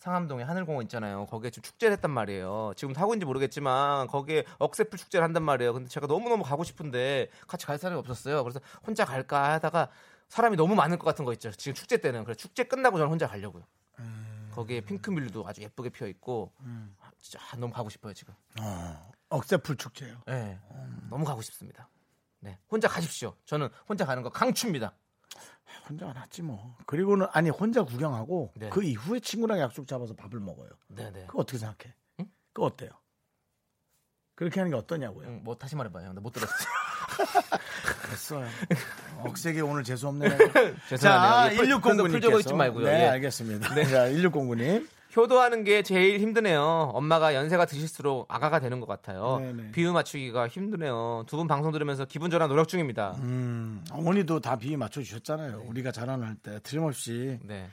[0.07, 1.27] 상암동에 하늘공원 있잖아요.
[1.27, 2.75] 거기에 지금 축제를 했단 말이에요.
[2.77, 5.73] 지금 하고 있는지 모르겠지만 거기에 억새풀 축제를 한단 말이에요.
[5.73, 8.45] 근데 제가 너무너무 가고 싶은데 같이 갈 사람이 없었어요.
[8.45, 9.89] 그래서 혼자 갈까 하다가
[10.29, 11.51] 사람이 너무 많을 것 같은 거 있죠.
[11.51, 12.23] 지금 축제 때는.
[12.23, 13.65] 그래서 축제 끝나고 저는 혼자 가려고요.
[14.53, 16.53] 거기에 핑크뮬도 아주 예쁘게 피어 있고
[17.01, 18.33] 아, 진짜 아, 너무 가고 싶어요 지금.
[18.61, 20.23] 어, 억새풀 축제요.
[20.27, 20.59] 네,
[21.11, 21.89] 너무 가고 싶습니다.
[22.39, 23.35] 네, 혼자 가십시오.
[23.45, 24.95] 저는 혼자 가는 거 강추입니다.
[25.89, 26.77] 혼자가 낫지 뭐.
[26.87, 28.69] 그리고는 아니 혼자 구경하고 네.
[28.71, 30.69] 그 이후에 친구랑 약속 잡아서 밥을 먹어요.
[30.89, 31.25] 네, 네.
[31.27, 31.95] 그거 어떻게 생각해?
[32.21, 32.27] 응?
[32.53, 32.91] 그거 어때요?
[34.35, 35.29] 그렇게 하는 게 어떠냐고요?
[35.29, 36.13] 응, 뭐 다시 말해봐요.
[36.13, 36.57] 나 못 들었어요.
[38.11, 38.47] 됐어요.
[39.21, 40.29] 억세게 오늘 재수 없네.
[40.37, 41.53] 자, 죄송하네요.
[41.53, 42.85] 예, 풀- 1609님께서 풀 죽어 있지 말고요.
[42.87, 43.09] 네, 예.
[43.09, 43.69] 알겠습니다.
[43.75, 44.89] 자, 1609님.
[45.17, 46.63] 효도하는 게 제일 힘드네요.
[46.95, 49.39] 엄마가 연세가 드실수록 아가가 되는 것 같아요.
[49.41, 49.71] 네네.
[49.73, 51.25] 비유 맞추기가 힘드네요.
[51.27, 53.15] 두 분 방송 들으면서 기분 전환 노력 중입니다.
[53.21, 55.65] 음, 어머니도 다 비위 맞춰 주셨잖아요.
[55.67, 57.69] 우리가 자라날 때 틀림없이 네.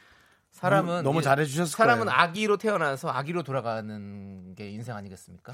[0.64, 2.08] 사람은 너무 이- 잘해 주셨을 사람은.
[2.10, 5.52] 아기로 태어나서 아기로 돌아가는 게 인생 아니겠습니까?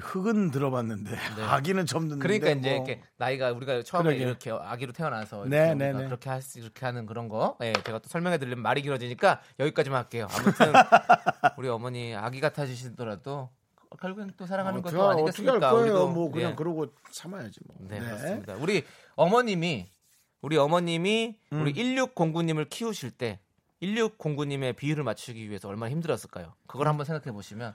[0.00, 1.10] 흙은 들어봤는데
[1.50, 2.86] 아기는 처음 듣는데 그러니까 이제 뭐.
[2.86, 4.22] 이렇게 나이가 우리가 처음에 그러게.
[4.24, 6.04] 이렇게 아기로 태어나서 네, 이렇게 네, 우리가 네.
[6.06, 9.98] 그렇게 할 수, 이렇게 하는 그런 거, 예, 제가 또 설명해 드리면 말이 길어지니까 여기까지만
[10.00, 10.28] 할게요.
[10.30, 10.72] 아무튼
[11.58, 13.50] 우리 어머니 아기 같아지시더라도
[14.00, 15.72] 결국엔 또 사랑하는 어떻게, 것도 아니겠습니까?
[15.74, 16.08] 우리도.
[16.10, 16.54] 뭐 그냥 예.
[16.54, 17.76] 그러고 참아야지 뭐.
[17.88, 18.54] 네, 그렇습니다.
[18.54, 18.84] 우리
[19.16, 19.86] 어머님이
[20.40, 21.60] 우리 어머님이 음.
[21.62, 23.38] 우리 1609님을 키우실 때
[23.82, 26.54] 1609님의 비율을 맞추기 위해서 얼마나 힘들었을까요?
[26.66, 27.74] 그걸 한번 생각해 보시면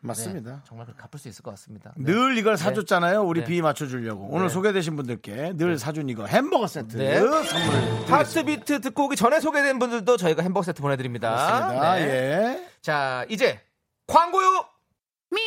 [0.00, 0.50] 맞습니다.
[0.52, 1.92] 네, 정말 갚을 수 있을 것 같습니다.
[1.96, 2.12] 네.
[2.12, 3.22] 늘 이걸 사줬잖아요.
[3.22, 3.46] 우리 네.
[3.46, 4.28] 비위 맞춰주려고.
[4.30, 4.52] 오늘 네.
[4.52, 7.18] 소개되신 분들께 늘 사준 이거 햄버거 세트 네.
[7.18, 11.96] 선물 하트비트 듣고 오기 전에 소개된 분들도 저희가 햄버거 세트 보내드립니다.
[11.96, 12.02] 네.
[12.02, 12.68] 예.
[12.82, 13.60] 자, 이제
[14.06, 14.66] 광고요.
[15.32, 15.46] Me,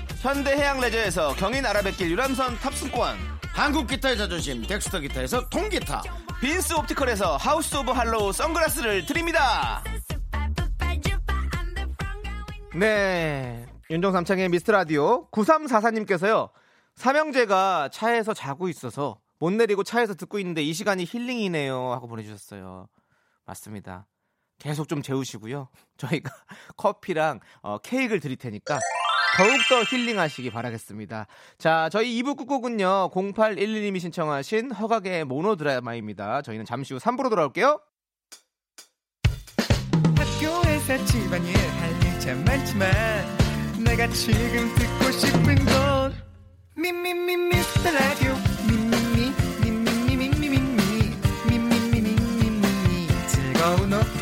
[0.21, 3.17] 현대해양레저에서 경인 아라뱃길 유람선 탑승권.
[3.53, 6.03] 한국 기타의 자존심 덱스터 기타에서 통기타.
[6.39, 9.83] 빈스 옵티컬에서 하우스 오브 할로우 선글라스를 드립니다.
[12.75, 13.65] 네.
[13.89, 16.51] 윤정수 남창희의 미스터 라디오 9344님께서요.
[16.95, 22.87] 삼형제가 차에서 자고 있어서 못 내리고 차에서 듣고 있는데 이 시간이 힐링이네요 하고 보내주셨어요.
[23.45, 24.05] 맞습니다.
[24.59, 25.67] 계속 좀 재우시고요.
[25.97, 26.31] 저희가
[26.77, 28.79] 커피랑 어, 케이크를 드릴 테니까
[29.37, 31.27] 더욱더 힐링하시기 바라겠습니다.
[31.57, 33.11] 자, 저희 2부 끝곡은요.
[33.13, 36.41] 0811님이 신청하신 허각의 모노 드라마입니다.
[36.41, 37.79] 저희는 잠시 후 3부로 돌아올게요.
[40.17, 42.91] 학교에서 집안일 할일참 많지만
[43.83, 46.13] 내가 지금 듣고 싶은 건
[46.75, 48.35] 미미미 미스터 라디오
[48.67, 49.31] 미미미
[49.63, 51.15] 미미미 미미미
[51.47, 54.20] 미미미 미미미 즐거운 오후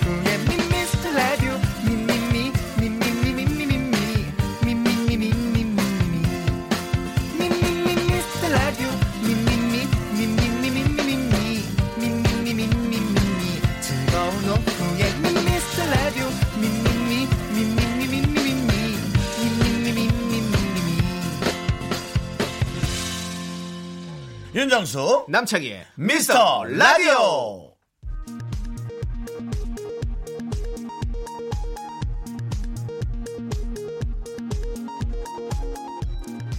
[24.59, 27.71] 윤정수 남창희의 미스터 라디오.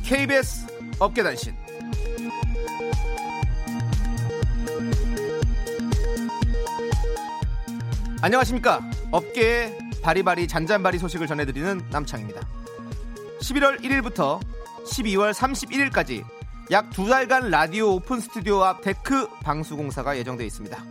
[0.02, 0.66] KBS
[0.98, 1.54] 업계단신.
[8.22, 8.80] 안녕하십니까?
[9.10, 12.40] 업계의 바리바리 잔잔바리 소식을 전해드리는 남창입니다.
[13.42, 14.40] 11월 1일부터
[14.86, 16.39] 12월 31일까지
[16.70, 20.84] 약 두 달간 라디오 오픈 스튜디오 앞 데크 방수공사가 예정되어 있습니다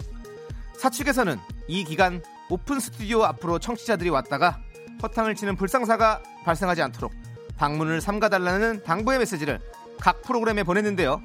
[0.77, 1.37] 사측에서는
[1.67, 4.59] 이 기간 오픈 스튜디오 앞으로 청취자들이 왔다가
[5.01, 7.13] 허탕을 치는 불상사가 발생하지 않도록
[7.57, 9.59] 방문을 삼가달라는 당부의 메시지를
[9.99, 11.21] 각 프로그램에 보냈는데요.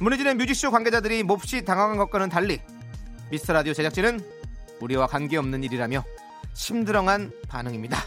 [0.00, 2.60] 문희준의 뮤직쇼 관계자들이 몹시 당황한 것과는 달리
[3.30, 4.20] 미스터 라디오 제작진은
[4.80, 6.04] 우리와 관계없는 일이라며
[6.54, 7.98] 심드렁한 반응입니다.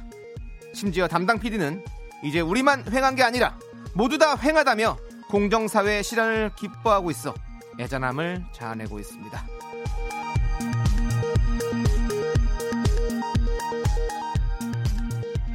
[0.73, 1.83] 심지어 담당 PD는
[2.23, 3.57] 이제 우리만 횡한 게 아니라
[3.93, 7.33] 모두 다 횡하다며 공정사회 실현을 기뻐하고 있어
[7.79, 9.45] 애잔함을 자아내고 있습니다.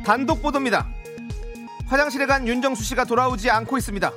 [0.05, 0.87] 단독 보도입니다.
[1.87, 4.13] 화장실에 간 윤정수 씨가 돌아오지 않고 있습니다.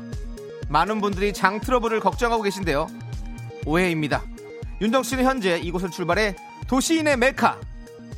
[0.68, 2.88] 많은 분들이 장 트러블을 걱정하고 계신데요.
[3.66, 4.24] 오해입니다.
[4.82, 6.36] 윤정수 씨는 현재 이곳을 출발해
[6.68, 7.60] 도시인의 메카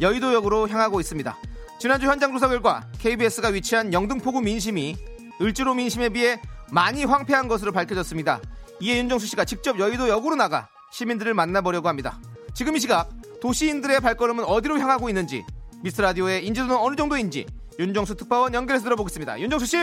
[0.02, 1.38] 여의도역으로 향하고 있습니다.
[1.80, 4.96] 지난주 현장 조사 결과 KBS가 위치한 영등포구 민심이
[5.42, 6.40] 을지로 민심에 비해
[6.72, 8.42] 많이 황폐한 것으로 밝혀졌습니다.
[8.80, 12.20] 이에 윤정수 씨가 직접 여의도 역으로 나가 시민들을 만나보려고 합니다.
[12.54, 13.10] 지금 이 시각
[13.42, 15.46] 도시인들의 발걸음은 어디로 향하고 있는지
[15.84, 17.46] 미스 라디오의 인지도는 어느 정도인지
[17.80, 19.40] 윤정수 특파원 연결해서 들어보겠습니다.
[19.40, 19.78] 윤정수 씨.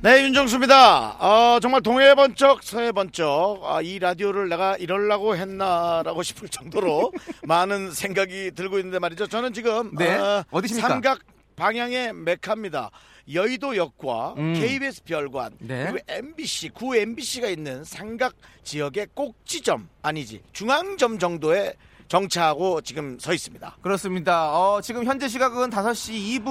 [0.00, 1.16] 네, 윤정수입니다.
[1.18, 7.10] 어, 정말 동해 번쩍, 서해 번쩍, 아, 이 라디오를 내가 이럴라고 했나라고 싶을 정도로
[7.44, 9.28] 많은 생각이 들고 있는데 말이죠.
[9.28, 10.88] 저는 지금 네, 어, 어디십니까?
[10.88, 11.20] 삼각
[11.56, 12.90] 방향의 메카입니다.
[13.32, 14.54] 여의도역과 음.
[14.54, 15.84] KBS 별관 네.
[15.90, 21.74] 그리고 MBC 구 MBC가 있는 삼각 지역의 꼭지점 아니지 중앙점 정도에
[22.08, 23.78] 정차하고 지금 서 있습니다.
[23.80, 24.52] 그렇습니다.
[24.52, 26.42] 어, 지금 현재 시각은 5시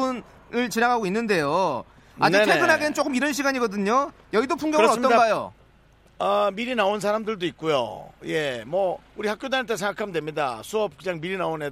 [0.51, 1.83] 2분을 지나가고 있는데요.
[2.19, 2.53] 아직 네네.
[2.53, 4.11] 퇴근하기엔 조금 이른 시간이거든요.
[4.33, 5.15] 여의도 풍경은 그렇습니다.
[5.15, 5.53] 어떤가요?
[6.19, 8.09] 아, 미리 나온 사람들도 있고요.
[8.25, 10.61] 예, 뭐 우리 학교 다닐 때 생각하면 됩니다.
[10.63, 11.71] 수업 그냥 미리 나온 애,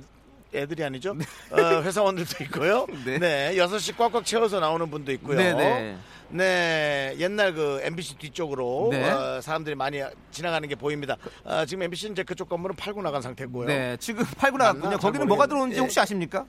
[0.53, 1.15] 애들이 아니죠.
[1.51, 2.85] 어, 회사원들도 있고요.
[3.05, 3.17] 네.
[3.19, 3.57] 네.
[3.57, 5.37] 여섯 시 꽉꽉 채워서 나오는 분도 있고요.
[5.37, 5.97] 네네.
[6.33, 9.09] 네, 옛날 그 MBC 뒤쪽으로 네.
[9.09, 11.17] 어, 사람들이 많이 지나가는 게 보입니다.
[11.43, 13.67] 아, 지금 MBC는 이제 그쪽 건물은 팔고 나간 상태고요.
[13.67, 14.97] 네, 지금 팔고 나갔군요.
[14.97, 15.47] 거기는 잘 뭐가.
[15.47, 15.81] 들어오는지 예.
[15.81, 16.45] 혹시 아십니까?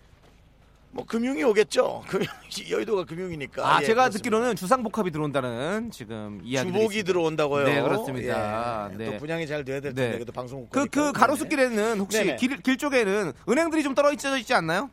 [0.93, 2.05] 뭐 금융이 오겠죠.
[2.09, 2.27] 금융
[2.71, 3.67] 여의도가 금융이니까.
[3.67, 4.19] 아, 예, 제가 그렇습니다.
[4.19, 6.71] 듣기로는 주상복합이 들어온다는 지금 이야기.
[6.71, 7.65] 주복이 들어온다고요.
[7.65, 8.91] 네, 그렇습니다.
[8.93, 9.05] 예, 네.
[9.13, 10.13] 또 분양이 잘 돼야 될 텐데 네.
[10.13, 12.37] 그래도 방송 그, 그 가로수길에는 혹시.
[12.37, 14.91] 길, 길 쪽에는 은행들이 좀 떨어져 있지 않나요?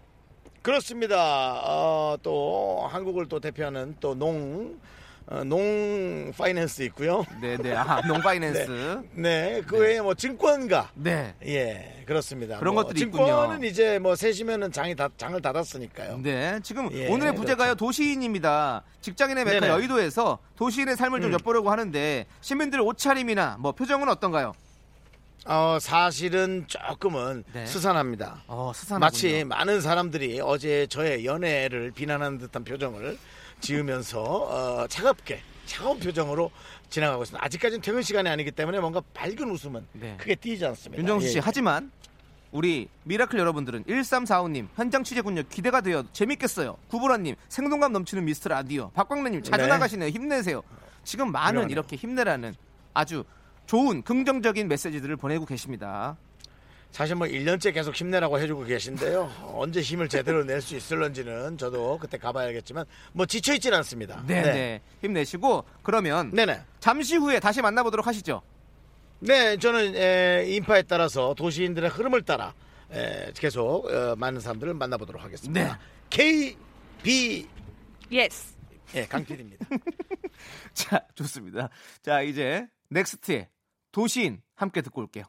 [0.62, 1.62] 그렇습니다.
[1.65, 4.79] 어, 또 한국을 또 대표하는 또 농
[5.32, 7.24] 어, 농 파이낸스 있고요.
[7.39, 7.76] 네, 네.
[7.76, 9.04] 아, 농 파이낸스.
[9.13, 10.89] 네, 그 외에 뭐 증권가.
[10.96, 11.36] 네.
[11.46, 12.58] 예, 그렇습니다.
[12.58, 13.68] 그런 뭐 것들이 증권은 있군요.
[13.68, 16.20] 이제 뭐 세시면은 장이 다 장을 닫았으니까요.
[16.24, 18.82] 네, 지금 예, 오늘의 부제가요 도시인입니다.
[19.02, 19.72] 직장인의 메카 네네.
[19.72, 21.34] 여의도에서 도시인의 삶을 좀 음.
[21.34, 24.54] 엿보려고 하는데 시민들 옷차림이나 뭐 표정은 어떤가요?
[25.46, 27.65] 어, 사실은 조금은 네.
[27.68, 28.44] 스산합니다.
[28.48, 28.72] 어.
[29.00, 33.18] 마치 많은 사람들이 어제 저의 연애를 비난하는 듯한 표정을
[33.60, 36.52] 지으면서 어, 차갑게 차가운 표정으로
[36.89, 37.45] 지나가고 있습니다.
[37.45, 40.15] 아직까지는 퇴근 시간이 아니기 때문에 뭔가 밝은 웃음은 네.
[40.17, 41.00] 크게 띄지 않습니다.
[41.02, 41.41] 윤정수 씨 예, 예.
[41.43, 41.91] 하지만
[42.52, 49.43] 우리 미라클 여러분들은 1345님 현장 취재군요 기대가 돼요 재밌겠어요 구보라님 생동감 넘치는 미스터 라디오 박광래님
[49.43, 49.69] 자주 네.
[49.69, 50.63] 나가시네요 힘내세요
[51.04, 51.69] 지금 많은.
[51.69, 52.56] 이렇게 힘내라는
[52.95, 53.24] 아주
[53.67, 56.17] 좋은 긍정적인 메시지들을 보내고 계십니다
[56.91, 59.32] 사실 뭐 1년째 계속 힘내라고 해주고 계신데요.
[59.54, 64.23] 언제 힘을 제대로 낼 수 있을런지는 저도 그때 가봐야겠지만 뭐 지쳐있지는 않습니다.
[64.28, 66.62] 네네 힘내시고 그러면 네네.
[66.80, 68.41] 잠시 후에 다시 만나보도록 하시죠
[69.21, 72.54] 네, 저는 에, 인파에 따라서 도시인들의 흐름을 따라
[72.91, 75.62] 에, 계속 어, 많은 사람들을 만나보도록 하겠습니다.
[75.63, 75.80] 네.
[76.10, 78.56] KBS.
[78.95, 79.65] 예, 강필입니다.
[80.73, 81.69] 자 좋습니다
[82.02, 83.48] 자 이제 넥스트의
[83.92, 85.25] 도시인 함께 듣고 올게요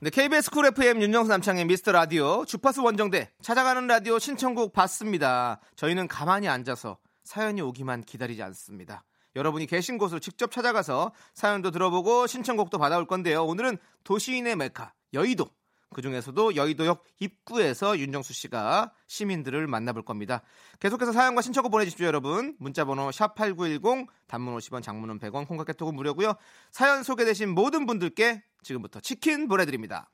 [0.00, 5.60] 네, KBS 쿨 FM 윤정수 남창희의 미스터 라디오 주파수 원정대 찾아가는 라디오 신청곡 받습니다.
[5.76, 9.04] 저희는 가만히 앉아서 사연이 오기만 기다리지 않습니다.
[9.36, 13.44] 여러분이 계신 곳으로 직접 찾아가서 사연도 들어보고 신청곡도 받아올 건데요.
[13.44, 15.48] 오늘은 도시인의 메카 여의도
[15.94, 20.42] 그 중에서도 여의도역 입구에서 윤정수 씨가 시민들을 만나볼 겁니다.
[20.80, 22.54] 계속해서 사연과 신청곡 보내주십시오, 여러분.
[22.58, 26.34] 문자번호 샵8910, 단문 50원, 장문은 100원, 콩깍개톡은 무료고요.
[26.70, 30.10] 사연 소개되신 모든 분들께 지금부터 치킨 보내드립니다.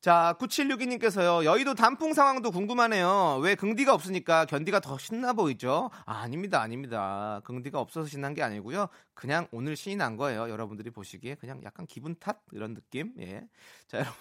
[0.00, 3.40] 자, 9762님께서요, 여의도 단풍 상황도 궁금하네요.
[3.42, 5.90] 왜 긍디가 없으니까 견디가 더 신나 보이죠?
[6.06, 7.40] 아, 아닙니다, 아닙니다.
[7.44, 8.88] 긍디가 없어서 신난 게 아니고요.
[9.14, 10.50] 그냥 오늘 신이 난 거예요.
[10.50, 12.38] 여러분들이 보시기에 그냥 약간 기분 탓?
[12.52, 13.12] 이런 느낌?
[13.18, 13.48] 예.
[13.88, 14.14] 자, 여러분.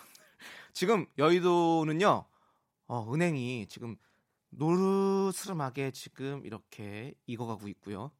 [0.77, 2.25] 지금 여의도는요,
[2.85, 3.95] 어, 은행이 지금
[4.51, 8.11] 노르스름하게 지금 이렇게 익어가고 있고요.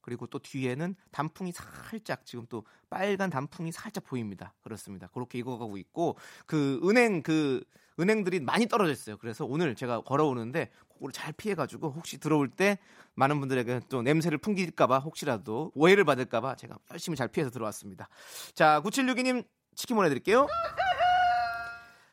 [0.00, 4.54] 그리고 또 뒤에는 단풍이 살짝 지금 또 빨간 단풍이 살짝 보입니다.
[4.62, 5.08] 그렇습니다.
[5.08, 6.16] 그렇게 익어가고 있고
[6.46, 7.62] 그 은행 그
[8.00, 9.18] 은행들이 많이 떨어져 있어요.
[9.18, 12.78] 그래서 오늘 제가 걸어오는데 그거를 잘 피해가지고 혹시 들어올 때
[13.14, 18.08] 많은 분들에게 또 냄새를 풍길까봐 혹시라도 오해를 받을까봐 제가 열심히 잘 피해서 들어왔습니다.
[18.54, 20.46] 자, 9762님 치킨 보내드릴게요.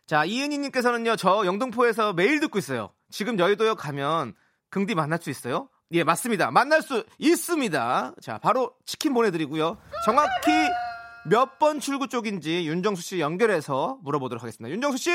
[0.06, 2.92] 자, 이은희님께서는요, 저 영등포에서 매일 듣고 있어요.
[3.10, 4.34] 지금 여의도역 가면
[4.70, 5.70] 긍디 만날 수 있어요?
[5.92, 6.52] 예, 맞습니다.
[6.52, 8.16] 만날 수 있습니다.
[8.22, 9.78] 자, 바로 치킨 보내드리고요.
[10.06, 10.52] 정확히
[11.30, 14.74] 몇 번 출구 쪽인지 윤정수 씨 연결해서 물어보도록 하겠습니다.
[14.74, 15.12] 윤정수 씨!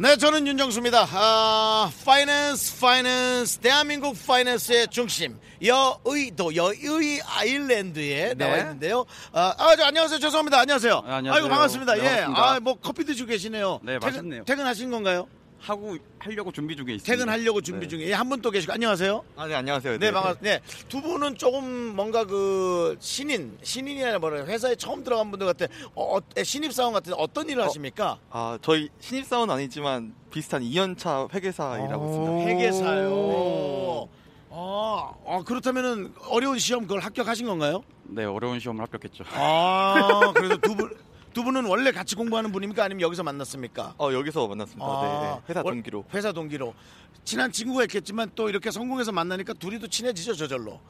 [0.00, 1.06] 네, 저는 윤정수입니다.
[1.12, 8.34] 아, 파이낸스, 파이낸스, 대한민국 파이낸스의 중심, 여의도, 여의 아일랜드에 네.
[8.34, 9.04] 나와 있는데요.
[9.30, 10.18] 아, 아, 저, 안녕하세요.
[10.18, 10.58] 죄송합니다.
[10.58, 11.02] 안녕하세요.
[11.06, 11.34] 아, 안녕하세요.
[11.34, 11.94] 아이고, 반갑습니다.
[11.96, 12.04] 네, 예.
[12.22, 12.42] 반갑습니다.
[12.42, 13.80] 아, 뭐, 커피 드시고 계시네요.
[13.82, 14.44] 네, 퇴근, 맛있네요.
[14.44, 15.28] 퇴근하신 건가요?
[15.60, 17.04] 하고 하려고 준비 중에 있습니다.
[17.04, 17.88] 퇴근하려고 준비 네.
[17.88, 18.08] 중에.
[18.08, 18.72] 예, 한분 또 계시고.
[18.72, 19.22] 안녕하세요.
[19.36, 19.98] 아, 네, 안녕하세요.
[19.98, 20.42] 네, 반갑습니다.
[20.42, 25.66] 네, 두 분은 조금 뭔가 그 신인, 신인이 아니라 뭐라 회사에 처음 들어간 분들 같은
[25.94, 28.18] 어, 어, 신입 사원 같은 어떤 일을 하십니까?
[28.30, 32.46] 아, 저희 신입 사원 아니지만 비슷한 2년차 회계사 일하고 있습니다.
[32.46, 34.08] 회계사요.
[34.52, 37.82] 아, 아, 그렇다면은 어려운 시험 그걸 합격하신 건가요?
[38.04, 39.24] 네, 어려운 시험을 합격했죠.
[39.34, 40.90] 아, 그래서 두 분,
[41.32, 42.84] 두 분은 원래 같이 공부하는 분입니까?
[42.84, 43.94] 아니면 여기서 만났습니까?
[43.98, 44.84] 어, 여기서 만났습니다.
[44.86, 45.42] 아, 네, 네.
[45.50, 46.04] 회사 월- 동기로.
[46.12, 46.74] 회사 동기로.
[47.24, 50.80] 친한 친구가 있겠지만 또 이렇게 성공해서 만나니까 둘이 또 친해지죠, 저절로.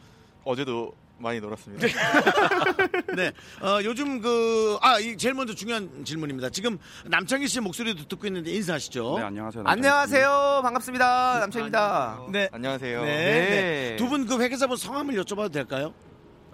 [0.45, 1.87] 어제도 많이 놀았습니다.
[3.15, 3.31] 네.
[3.61, 6.49] 어, 요즘 그, 아, 이 제일 먼저 중요한 질문입니다.
[6.49, 9.17] 지금 남창희 씨 목소리도 듣고 있는데 인사하시죠.
[9.19, 9.65] 네, 안녕하세요.
[9.67, 10.61] 안녕하세요.
[10.63, 11.41] 반갑습니다.
[11.41, 12.21] 남창입니다.
[12.33, 12.49] 네.
[12.53, 13.03] 안녕하세요.
[13.03, 13.07] 네.
[13.07, 13.51] 네.
[13.91, 13.97] 네.
[13.97, 15.93] 두분 그 회계사분 성함을 여쭤봐도 될까요?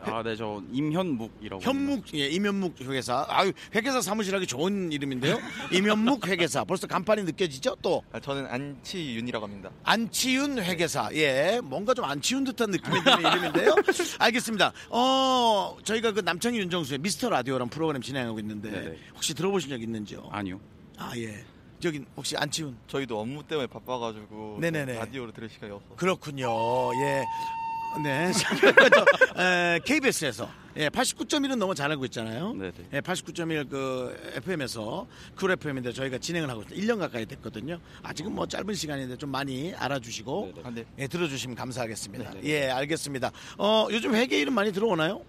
[0.07, 1.63] 아, 네, 저 임현묵이라고.
[1.63, 3.27] 현묵, 예, 임현묵 회계사.
[3.29, 5.39] 아유, 회계사 사무실 하기 좋은 이름인데요.
[5.73, 6.65] 임현묵 회계사.
[6.65, 7.77] 벌써 간판이 느껴지죠?
[7.83, 8.03] 또.
[8.13, 9.71] 아, 저는 안치윤이라고 합니다.
[9.85, 11.11] 안치윤 회계사.
[11.15, 11.61] 예.
[11.63, 13.75] 뭔가 좀 안 치운 듯한 느낌이 드는 이름인데요.
[14.21, 14.73] 알겠습니다.
[14.91, 18.97] 어, 저희가 그 남창희 윤정수의 미스터 라디오라는 프로그램 진행하고 있는데 네네.
[19.15, 20.29] 혹시 들어보신 적 있는지요?
[20.31, 20.61] 아니요.
[20.97, 21.45] 아, 예.
[21.81, 22.77] 저기 혹시 안치윤?
[22.87, 24.95] 저희도 업무 때문에 바빠가지고 네네네.
[24.95, 26.47] 라디오로 들을 시간이 없어서 그렇군요.
[27.03, 27.25] 예.
[28.03, 28.33] 네.
[29.85, 32.53] KBS에서 예, 89.1은 너무 잘 알고 있잖아요.
[32.53, 32.73] 네네.
[32.93, 36.79] 예, 89.1그 FM에서 쿨 FM인데 저희가 진행을 하고 있어요.
[36.79, 37.79] 1년 가까이 됐거든요.
[38.03, 40.53] 아직은 뭐 짧은 시간인데 좀 많이 알아주시고.
[40.65, 40.85] 아, 네.
[40.99, 42.31] 예, 들어주시면 감사하겠습니다.
[42.31, 42.47] 네네.
[42.47, 43.33] 예, 알겠습니다.
[43.57, 45.23] 어, 요즘 회계 일은 많이 들어오나요?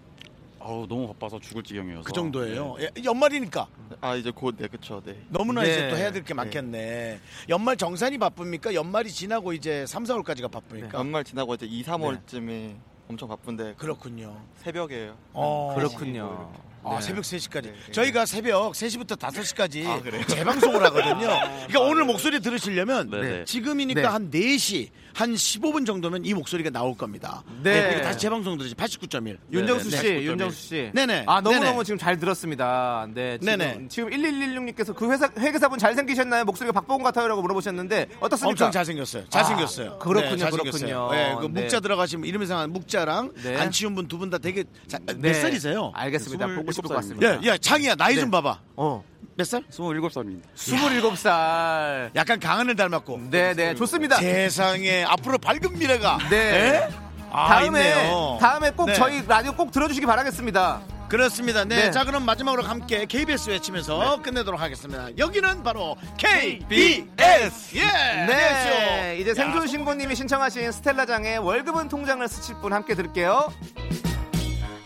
[0.59, 2.03] 아우, 너무 바빠서 죽을 지경이어서.
[2.03, 2.75] 그 정도예요.
[2.77, 2.89] 네.
[2.97, 3.67] 예, 연말이니까
[4.01, 5.17] 아 이제 곧네 그쵸 네.
[5.29, 5.69] 너무나 네.
[5.71, 7.19] 이제 또 해야 될 게 많겠네.
[7.49, 8.73] 연말 정산이 바쁩니까?
[8.73, 10.97] 연말이 지나고 이제 3, 4월까지가 바쁩니까?
[10.97, 12.75] 연말 지나고 이제 2, 3월쯤에
[13.09, 14.35] 엄청 바쁜데 그렇군요.
[14.57, 16.51] 새벽에 어, 그렇군요.
[16.91, 17.01] 아, 네.
[17.01, 17.63] 새벽 3시까지.
[17.63, 17.91] 네, 네.
[17.91, 20.23] 저희가 새벽 3시부터 5시까지 아, 그래요?
[20.27, 21.27] 재방송을 하거든요.
[21.67, 23.45] 그러니까 오늘 목소리 들으시려면 네, 네.
[23.45, 24.07] 지금이니까 네.
[24.07, 27.43] 한 4시, 한 15분 정도면 이 목소리가 나올 겁니다.
[27.63, 27.73] 네.
[27.73, 27.81] 네.
[27.81, 29.37] 그러니까 다시 재방송 들으시 89.1.
[29.51, 30.23] 윤정수 네, 씨, 네.
[30.23, 30.91] 윤정수 씨.
[30.93, 31.23] 네네.
[31.27, 31.83] 아, 너무너무 네네.
[31.85, 33.07] 지금 잘 들었습니다.
[33.13, 33.37] 네.
[33.39, 33.87] 지금, 네네.
[33.89, 36.45] 지금 1116님께서 그 회사, 회계사분 잘생기셨나요?
[36.45, 37.27] 목소리가 박보검 같아요?
[37.27, 38.49] 라고 물어보셨는데, 어떻습니까?
[38.49, 39.25] 엄청 잘생겼어요.
[39.29, 39.91] 잘생겼어요.
[39.93, 41.07] 아, 그렇군요, 네, 잘생겼어요.
[41.07, 41.11] 그렇군요.
[41.11, 41.61] 네, 그 네.
[41.63, 43.57] 묵자 들어가시면 이름 이상한 묵자랑 네.
[43.57, 45.33] 안치훈 분두 분 다 되게 자, 몇 네.
[45.33, 45.93] 살이세요?
[45.95, 46.47] 알겠습니다.
[46.47, 47.47] 보고 싶을 것 일곱 같습니다.
[47.47, 47.95] 야, 야, 장이야.
[47.95, 48.21] 나이 네.
[48.21, 48.59] 좀 봐봐.
[48.75, 49.03] 어.
[49.35, 49.63] 몇 살?
[49.69, 50.41] 27살입니다.
[50.55, 52.09] 27살.
[52.15, 53.27] 약간 강한을 닮았고.
[53.29, 53.75] 네, 네.
[53.75, 54.17] 좋습니다.
[54.17, 56.17] 세상에 앞으로 밝은 미래가.
[56.29, 56.89] 네.
[57.31, 58.37] 아, 다음에, 있네요.
[58.39, 58.93] 다음에 꼭 네.
[58.93, 60.81] 저희 라디오 꼭 들어주시기 바라겠습니다.
[61.07, 61.63] 그렇습니다.
[61.63, 61.85] 네.
[61.85, 61.91] 네.
[61.91, 65.09] 자, 그럼 마지막으로 함께 KBS 외치면서 끝내도록 하겠습니다.
[65.17, 67.75] 여기는 바로 KBS.
[67.75, 67.85] 예.
[68.25, 69.17] 네.
[69.19, 73.51] 이제 생존 신고님이 신청하신 스텔라장의 월급은 통장을 스칠 분 함께 들을게요.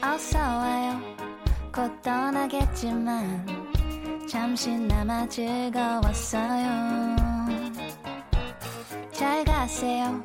[0.03, 1.20] 어서 와요
[1.74, 3.47] 곧 떠나겠지만
[4.28, 6.67] 잠시나마 즐거웠어요
[9.13, 10.22] 잘 가세요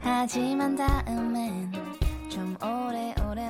[0.00, 1.72] 하지만 다음엔
[2.30, 3.46] 좀 오래오래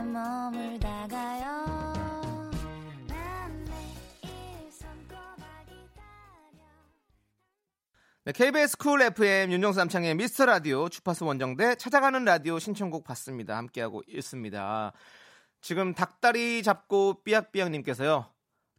[4.70, 6.14] 손꼽아 기다려
[8.26, 13.57] 네, KBS 쿨 FM 윤정수 남창희의 미스터 라디오 주파수 원정대 찾아가는 라디오 신청곡 받습니다.
[13.57, 14.93] 함께하고 있습니다.
[15.64, 18.30] 지금 닭다리 잡고 삐약삐약님께서요.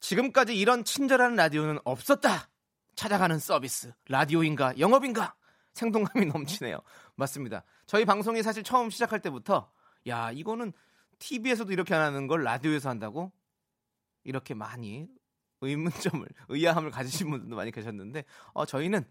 [0.02, 2.48] 지금까지 이런 친절한 라디오는 없었다.
[2.94, 3.92] 찾아가는 서비스.
[4.08, 5.34] 라디오인가 영업인가
[5.74, 6.78] 생동감이 넘치네요.
[7.16, 7.64] 맞습니다.
[7.88, 9.72] 저희 방송이 사실 처음 시작할 때부터
[10.08, 10.74] 야 이거는
[11.18, 13.32] TV에서도 이렇게 안 하는 걸 라디오에서 한다고
[14.24, 15.10] 이렇게 많이
[15.62, 19.06] 의문점을 의아함을 가지신 분들도 많이 계셨는데 어, 저희는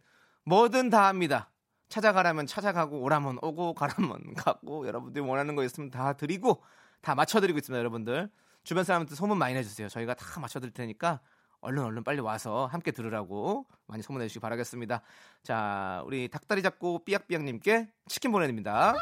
[0.45, 1.51] 뭐든 다 합니다.
[1.89, 6.63] 찾아가라면 찾아가고 오라면 오고 가라면 가고 여러분들이 원하는 거 있으면 다 드리고
[7.05, 7.79] 다 맞춰드리고 있습니다.
[7.79, 8.31] 여러분들
[8.65, 9.89] 주변 사람한테 소문 많이 내주세요.
[9.89, 11.21] 저희가 다 맞춰드릴 테니까
[11.61, 15.03] 얼른 얼른 빨리 와서 함께 들으라고 많이 소문내 주시기 바라겠습니다.
[15.43, 18.95] 자 우리 닭다리 잡고 삐약삐약님께 치킨 보내드립니다.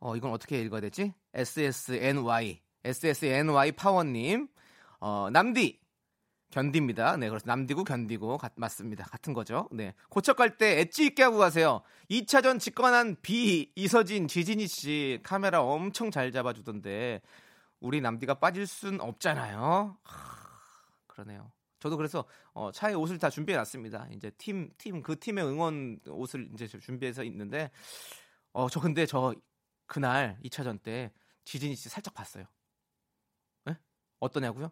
[0.00, 1.14] 어, 이건 어떻게 읽어야 되지?
[1.34, 2.62] SSNY.
[2.84, 4.48] SSNY 파워님.
[4.98, 5.78] 어, 남디.
[6.50, 7.16] 견디입니다.
[7.16, 9.04] 네, 그래서 남디고 견디고 같- 맞습니다.
[9.04, 9.68] 같은 거죠.
[9.70, 9.94] 네.
[10.08, 11.82] 고척 갈 때 엣지 있게 하고 가세요.
[12.10, 17.22] 2차전 직관한 비 이서진 지진이 씨 카메라 엄청 잘 잡아주던데
[17.78, 19.96] 우리 남디가 빠질 순 없잖아요.
[20.02, 20.48] 하,
[21.06, 21.52] 그러네요.
[21.78, 24.08] 저도 그래서 어, 차에 옷을 다 준비해 놨습니다.
[24.12, 27.70] 이제 팀 팀 그 팀의 응원 옷을 이제 준비해서 있는데
[28.52, 29.34] 어 저 근데 저
[29.86, 31.12] 그날 2차전 때
[31.44, 32.44] 지진이 씨 살짝 봤어요.
[33.68, 33.76] 예?
[34.18, 34.70] 어떠냐고요?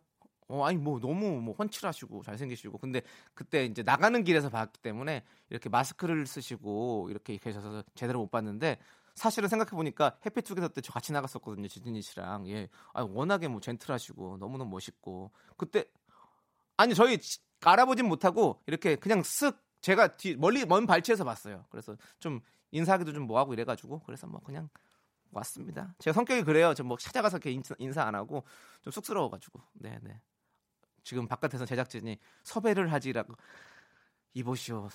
[0.48, 3.02] 어 아니 뭐 너무 뭐 훤칠하시고 잘생기시고 근데
[3.34, 8.78] 그때 이제 나가는 길에서 봤기 때문에 이렇게 마스크를 쓰시고 이렇게 계셔서 제대로 못 봤는데
[9.14, 14.38] 사실은 생각해 보니까 해피투게더 때 저 같이 나갔었거든요 지진이 씨랑 예 아, 워낙에 뭐 젠틀하시고
[14.38, 15.84] 너무 너무 멋있고 그때
[16.76, 21.96] 아니 저희 지- 알아보진 못하고 이렇게 그냥 쓱 제가 뒤 멀리 먼 발치에서 봤어요 그래서
[22.20, 22.40] 좀
[22.70, 24.68] 인사하기도 좀 뭐하고 이래가지고 그래서 뭐 그냥
[25.30, 25.94] 왔습니다.
[25.98, 26.72] 제가 성격이 그래요.
[26.74, 28.44] 저 뭐 찾아가서 이렇게 인사, 인사 안 하고
[28.82, 29.60] 좀 쑥스러워가지고.
[29.74, 30.20] 네네.
[31.08, 33.32] 지금 바깥에서 제작진이 섭외를 하지라고
[34.34, 34.90] 이보시오.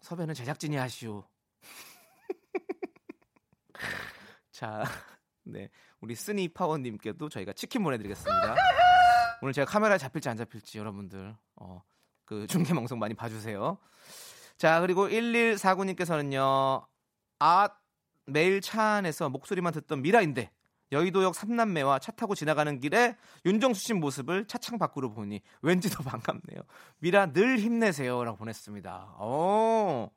[0.00, 1.28] 섭외는 제작진이 하시오.
[4.50, 4.82] 자,
[5.42, 5.68] 네
[6.00, 8.56] 우리 쓰니 파워님께도 저희가 치킨 보내드리겠습니다.
[9.42, 11.82] 오늘 제가 카메라에 잡힐지 안 잡힐지 여러분들 어,
[12.24, 13.76] 그 중계 방송 많이 봐주세요.
[14.56, 16.86] 자 그리고 1149님께서는요.
[17.40, 17.68] 아
[18.24, 20.50] 매일 차 안에서 목소리만 듣던 미라인데
[20.92, 26.62] 여의도역 삼남매와 차 타고 지나가는 길에 윤정수 씨 모습을 차창 밖으로 보니 왠지 더 반갑네요.
[26.98, 29.14] 미라 늘 힘내세요라고 보냈습니다.
[29.18, 30.10] 어.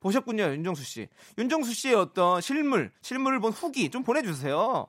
[0.00, 1.08] 보셨군요, 윤정수 씨.
[1.38, 4.86] 윤정수 씨의 어떤 실물, 실물을 본 후기 좀 보내주세요.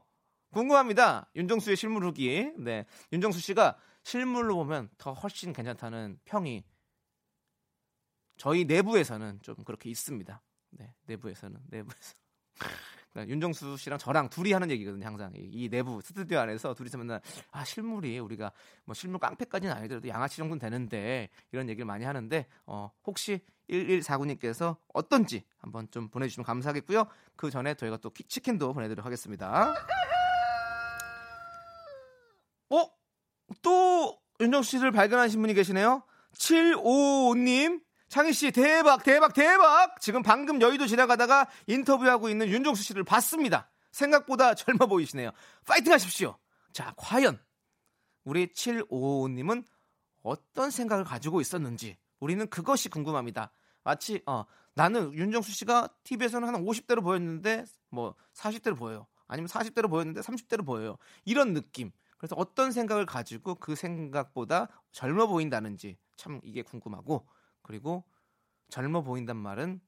[0.51, 1.29] 궁금합니다.
[1.35, 2.51] 윤정수의 실물 후기.
[2.57, 2.85] 네.
[3.11, 6.63] 윤정수 씨가 실물로 보면 더 훨씬 괜찮다는 평이
[8.37, 10.41] 저희 내부에서는 좀 그렇게 있습니다.
[10.71, 12.13] 네, 내부에서는 내부에서
[13.17, 15.05] 윤정수 씨랑 저랑 둘이 하는 얘기거든요.
[15.05, 18.51] 항상 이, 이 내부 스튜디오 안에서 둘이서 맨날 아 실물이 우리가
[18.83, 23.39] 뭐 실물 깡패까지는 아니더라도 양아치 정도는 되는데 이런 얘기를 많이 하는데 어, 혹시
[23.69, 27.05] 1149님께서 어떤지 한번 좀 보내주시면 감사하겠고요.
[27.35, 29.73] 그 전에 저희가 또 키- 치킨도 보내드리도록 하겠습니다.
[32.69, 32.85] 어?
[33.61, 36.03] 또 윤정수 씨를 발견하신 분이 계시네요.
[36.33, 43.69] 755님 창희 씨 대박 대박 대박 지금 방금 여의도 지나가다가 인터뷰하고 있는 윤정수 씨를 봤습니다.
[43.91, 45.31] 생각보다 젊어 보이시네요.
[45.65, 46.37] 파이팅 하십시오.
[46.71, 47.39] 자 과연
[48.23, 49.63] 우리 755님은
[50.23, 53.51] 어떤 생각을 가지고 있었는지 우리는 그것이 궁금합니다.
[53.83, 59.07] 마치 어, 나는 윤정수 씨가 TV에서는 한 50대로 보였는데 뭐 40대로 보여요.
[59.27, 60.97] 아니면 40대로 보였는데 30대로 보여요.
[61.23, 61.91] 이런 느낌.
[62.17, 67.27] 그래서 어떤 생각을 가지고 그 생각보다 젊어 보인다는지 참 이게 궁금하고
[67.65, 68.03] 그리고
[68.69, 69.79] 젊어 보인단 말은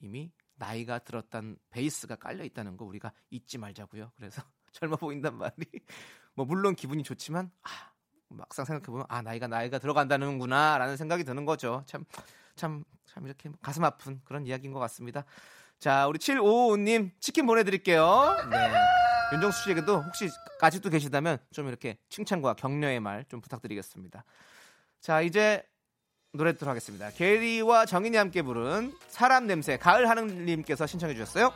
[0.00, 4.12] 이미 나이가 들었단 베이스가 깔려 있다는 거 우리가 잊지 말자고요.
[4.16, 5.54] 그래서 젊어 보인단 말이
[6.34, 7.68] 뭐 물론 기분이 좋지만 아
[8.28, 11.82] 막상 생각해 보면 아 나이가 나이가 들어간다는구나라는 생각이 드는 거죠.
[11.86, 12.04] 참
[12.56, 15.24] 참 참 이렇게 가슴 아픈 그런 이야기인 것 같습니다.
[15.78, 18.36] 자 우리 755님 치킨 보내드릴게요.
[18.50, 18.72] 네.
[19.34, 20.28] 윤정수 씨에게도 혹시
[20.60, 24.24] 아직도 계시다면 좀 이렇게 칭찬과 격려의 말 좀 부탁드리겠습니다.
[25.00, 25.62] 자 이제
[26.34, 27.10] 노래 듣도록 하겠습니다.
[27.10, 31.52] 게리와 정인이 함께 부른 사람 냄새 가을 하늘님께서 신청해 주셨어요.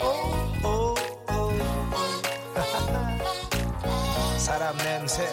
[0.00, 0.06] 오,
[0.66, 0.94] 오,
[1.32, 1.52] 오.
[4.38, 5.24] 사람 냄새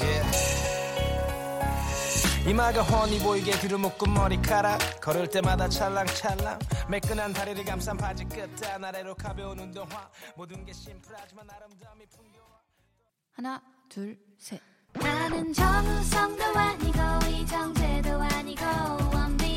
[0.00, 0.59] yeah.
[2.50, 5.00] 이마가 훤히 보이게 들어묶은 머리카락.
[5.00, 10.10] 걸을 때마다 찰랑찰랑 매끈한 다리를 감싼 바지 끝단 아래로 가벼운 운동화.
[10.34, 12.40] 모든 게 심플하지만 아름다움이 풍겨
[13.36, 14.60] 하나, 둘, 셋.
[14.94, 16.98] 나는 정우성도 아니고
[17.30, 18.64] 이정재도 아니고
[19.14, 19.49] 원빈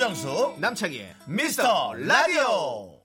[0.00, 3.02] 윤정수 남창희의 미스터 라디오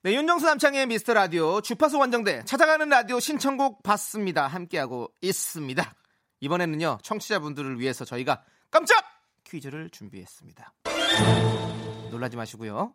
[0.00, 4.46] 네, 윤정수 남창희의 미스터 라디오 주파수 원정대 찾아가는 라디오 신청곡 받습니다.
[4.46, 5.94] 함께하고 있습니다.
[6.40, 9.04] 이번에는요 청취자분들을 위해서 저희가 깜짝
[9.44, 10.72] 퀴즈를 준비했습니다.
[12.10, 12.94] 놀라지 마시고요.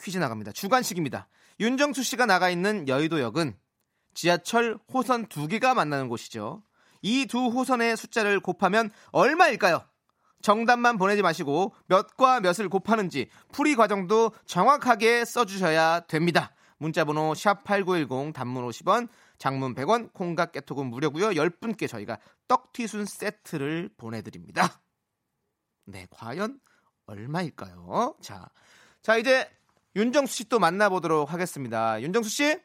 [0.00, 0.52] 퀴즈 나갑니다.
[0.52, 1.26] 주관식입니다.
[1.58, 3.58] 윤정수 씨가 나가 있는 여의도역은
[4.14, 6.62] 지하철 호선 두 개가 만나는 곳이죠.
[7.02, 9.84] 이 두 호선의 숫자를 곱하면 얼마일까요?
[10.42, 16.52] 정답만 보내지 마시고 몇과 몇을 곱하는지 풀이 과정도 정확하게 써주셔야 됩니다.
[16.78, 21.30] 문자번호 샵8910 단문 50원 장문 100원 콩과 깨톡은 무료고요.
[21.30, 22.18] 10분께 저희가
[22.48, 24.80] 떡튀순 세트를 보내드립니다.
[25.84, 26.60] 네, 과연
[27.06, 28.16] 얼마일까요?
[28.20, 28.48] 자,
[29.00, 29.48] 자 이제
[29.96, 32.00] 윤정수 씨 또 만나보도록 하겠습니다.
[32.00, 32.60] 윤정수 씨?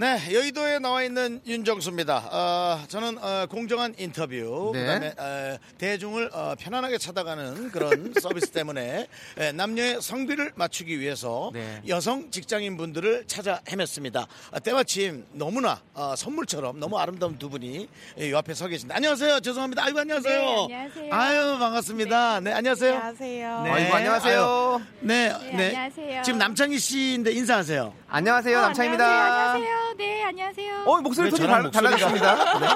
[0.00, 2.28] 네, 여의도에 나와 있는 윤정수입니다.
[2.30, 4.82] 어, 저는 어, 공정한 인터뷰, 네.
[4.82, 9.08] 그다음에 어, 대중을 어, 편안하게 찾아가는 그런 서비스 때문에
[9.40, 11.82] 예, 남녀의 성비를 맞추기 위해서 네.
[11.88, 14.28] 여성 직장인 분들을 찾아 헤맸습니다.
[14.52, 17.88] 아, 때마침 너무나 어, 선물처럼 너무 아름다운 두 분이
[18.18, 18.94] 이 앞에 서 계신다.
[18.94, 19.40] 안녕하세요.
[19.40, 19.82] 죄송합니다.
[19.82, 20.40] 아이고 안녕하세요.
[20.68, 21.12] 네, 안녕하세요.
[21.12, 22.38] 아유 반갑습니다.
[22.38, 22.94] 네, 안녕하세요.
[22.94, 23.62] 안녕하세요.
[23.64, 24.40] 네, 아이고, 안녕하세요.
[24.44, 25.66] 아유, 네, 네, 네.
[25.66, 26.22] 안녕하세요.
[26.22, 27.92] 지금 남창희 씨인데 인사하세요.
[28.10, 28.56] 안녕하세요.
[28.58, 29.04] 어, 남창입니다.
[29.06, 29.52] 안녕하세요.
[29.52, 29.94] 안녕하세요.
[29.98, 30.82] 네, 안녕하세요.
[30.86, 32.58] 어, 목소리 왜 톤이 달- 달라졌습니다.
[32.58, 32.66] 네.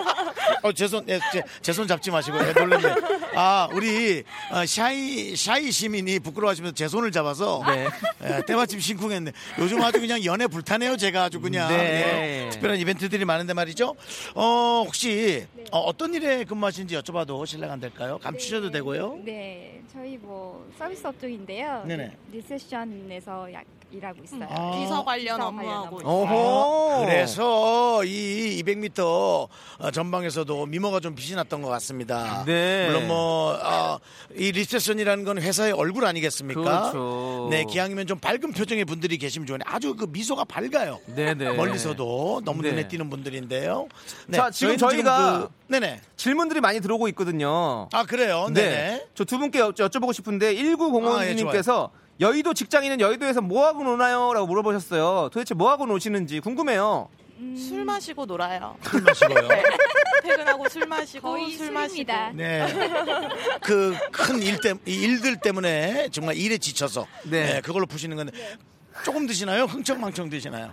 [0.63, 2.95] 어, 제 손, 예, 제, 제손 잡지 마시고, 예, 놀랐네.
[3.35, 7.89] 아, 우리, 어, 샤이, 샤이 시민이 부끄러워하시면서 제 손을 잡아서, 네.
[8.25, 9.33] 예, 때마침 심쿵했네.
[9.59, 11.69] 요즘 아주 그냥 연애 불타네요, 제가 아주 그냥.
[11.71, 12.45] 네.
[12.47, 13.95] 예, 특별한 이벤트들이 많은데 말이죠.
[14.35, 18.19] 어, 혹시, 어, 떤 일에 근무하시는지 여쭤봐도 실례가 안 될까요?
[18.23, 19.19] 감추셔도 되고요.
[19.25, 21.85] 네, 저희 뭐 서비스 업종인데요.
[21.87, 22.13] 네네.
[22.33, 24.47] 리셉션에서 약 일하고 있어요.
[24.51, 24.71] 아.
[24.79, 26.13] 비서 관련 비서 업무하고 있어요.
[26.13, 27.05] 오호.
[27.07, 29.49] 그래서 이 200m
[29.93, 32.45] 전방에서도 미모가 좀 빛이 났던 것 같습니다.
[32.47, 32.87] 네.
[32.89, 33.99] 물론 뭐, 어,
[34.35, 36.63] 이 리셉션이라는 건 회사의 얼굴 아니겠습니까?
[36.63, 37.49] 그렇죠.
[37.51, 40.99] 네, 기왕이면 좀 밝은 표정의 분들이 계시면 좋은데 아주 그 미소가 밝아요.
[41.07, 41.53] 네네.
[41.53, 42.71] 멀리서도 너무 네.
[42.71, 43.89] 눈에 띄는 분들인데요.
[44.27, 46.01] 네, 자, 지금 저희가 그- 네네.
[46.17, 47.89] 질문들이 많이 들어오고 있거든요.
[47.93, 48.49] 아, 그래요?
[48.53, 49.07] 네네.
[49.15, 54.33] 저두 분께 여, 쭤보고 싶은데 1905님께서 아, 예, 여의도 직장인은 여의도에서 뭐 하고 노나요?
[54.33, 55.31] 라고 물어보셨어요.
[55.33, 57.09] 도대체 뭐 하고 노시는지 궁금해요.
[57.57, 58.77] 술 마시고 놀아요.
[58.83, 59.49] 술 마시고요.
[60.23, 61.89] 퇴근하고 술 마시고 거의 술 마시고.
[61.89, 62.31] 술입니다.
[62.35, 62.65] 네.
[63.61, 67.55] 그 큰 일 때, 이 일들 때문에 정말 일에 지쳐서 네.
[67.55, 68.33] 네, 그걸로 푸시는 건데
[69.05, 69.65] 조금 드시나요?
[69.65, 70.73] 흥청망청 드시나요?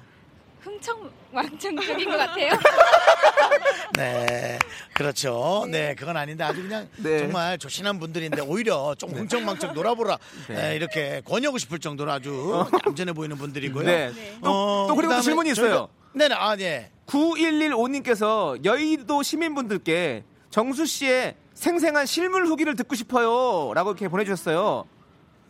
[0.62, 2.52] 흥청 망청적인 것 같아요.
[3.98, 4.60] 네,
[4.94, 5.66] 그렇죠.
[5.70, 7.20] 네, 그건 아닌데 아주 그냥 네.
[7.20, 10.18] 정말 조신한 분들인데 오히려 좀 흥청망청 놀아보라
[10.48, 10.56] 네.
[10.56, 13.86] 네, 이렇게 권유하고 싶을 정도로 아주 얌전해 보이는 분들이고요.
[13.86, 14.12] 네.
[14.44, 15.90] 또, 또 그리고 또 그다음에 질문이 있어요.
[16.14, 16.92] 네네, 아, 네.
[17.08, 23.74] 9115님께서 여의도 시민분들께 정수 씨의 생생한 실물 후기를 듣고 싶어요.
[23.74, 24.86] 라고 이렇게 보내주셨어요.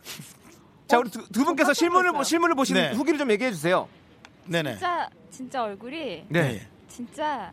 [0.88, 2.90] 자, 우리 두, 두 분께서 실물을, 보- 실물을 보신 네.
[2.92, 3.88] 후기를 좀 얘기해 주세요.
[4.46, 4.72] 네네.
[4.72, 6.66] 진짜 진짜 얼굴이 네.
[6.88, 7.52] 진짜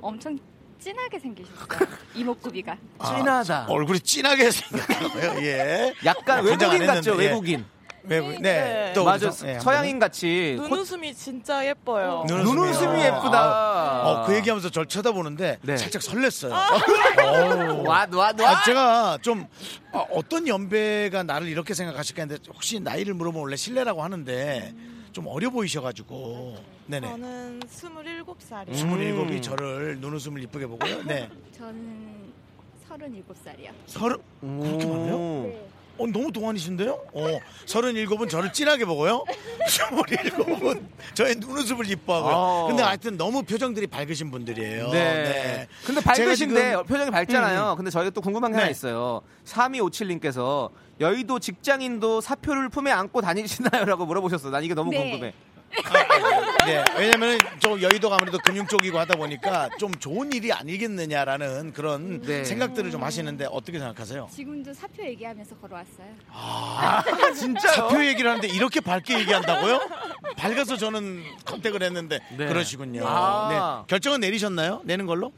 [0.00, 0.38] 엄청
[0.78, 1.58] 진하게 생기셨어요.
[2.14, 2.76] 이목구비가.
[2.98, 3.66] 아, 진하다.
[3.68, 5.94] 얼굴이 진하게 생겼다고요, 예.
[6.04, 7.26] 약간 아, 안 외국인 같죠, 예.
[7.28, 7.64] 외국인.
[8.04, 8.42] 외국인.
[8.42, 8.60] 네.
[8.60, 8.92] 네.
[8.94, 10.56] 또 맞아, 예, 서양인 같이.
[10.58, 12.24] 콧- 눈웃음이 진짜 예뻐요.
[12.26, 12.52] 눈웃음이요.
[12.64, 13.38] 눈웃음이 예쁘다.
[13.40, 15.76] 아, 어, 그 얘기하면서 절 쳐다보는데 네.
[15.76, 16.50] 살짝 설렜어요.
[16.52, 16.68] 아.
[17.86, 18.50] 와, 와, 와.
[18.50, 19.46] 아, 제가 좀
[19.92, 24.74] 어, 어떤 연배가 나를 이렇게 생각하실까 했는데 혹시 나이를 물어보면 원래 실례라고 하는데
[25.12, 26.56] 좀 어려 보이셔가지고
[26.86, 28.74] 네네 저는 27살이에요.
[28.74, 29.42] 스물일곱이 음.
[29.42, 31.02] 저를 눈웃음을 이쁘게 보고요.
[31.04, 32.32] 네 저는
[32.88, 33.70] 37살이요.
[33.86, 35.16] 서른 그렇게 많아요?
[35.18, 35.68] 네.
[35.98, 36.90] 어, 너무 동안이신데요?
[37.12, 39.24] 어, 서른일곱은 저를 진하게 보고요.
[39.68, 42.32] 스물일곱은 저의 눈웃음을 이뻐하고요.
[42.34, 42.66] 어.
[42.68, 44.88] 근데 하여튼 너무 표정들이 밝으신 분들이에요.
[44.90, 45.68] 네.
[45.84, 47.62] 근데 제가 밝으신데 지금- 표정이 밝잖아요.
[47.62, 47.76] 음, 음.
[47.76, 48.70] 근데 저희가 또 궁금한 게 하나 네.
[48.72, 49.20] 있어요.
[49.44, 50.70] 3257님께서
[51.02, 53.84] 여의도 직장인도 사표를 품에 안고 다니시나요?
[53.84, 54.52] 라고 물어보셨어요.
[54.52, 54.98] 난 이게 너무 네.
[55.10, 55.34] 궁금해.
[56.66, 62.44] 네, 왜냐면 좀 여의도가 아무래도 금융 쪽이고 하다 보니까 좀 좋은 일이 아니겠느냐라는 그런 네.
[62.44, 64.28] 생각들을 좀 하시는데 어떻게 생각하세요?
[64.30, 66.06] 지금도 사표 얘기하면서 걸어왔어요.
[66.30, 67.02] 아,
[67.34, 67.72] 진짜요?
[67.72, 69.80] 사표 얘기를 하는데 이렇게 밝게 얘기한다고요?
[70.36, 72.46] 밝아서 저는 컨택을 했는데 네.
[72.46, 73.04] 그러시군요.
[73.06, 73.48] 아.
[73.80, 73.86] 네.
[73.88, 74.82] 결정은 내리셨나요?
[74.84, 75.32] 내는 걸로?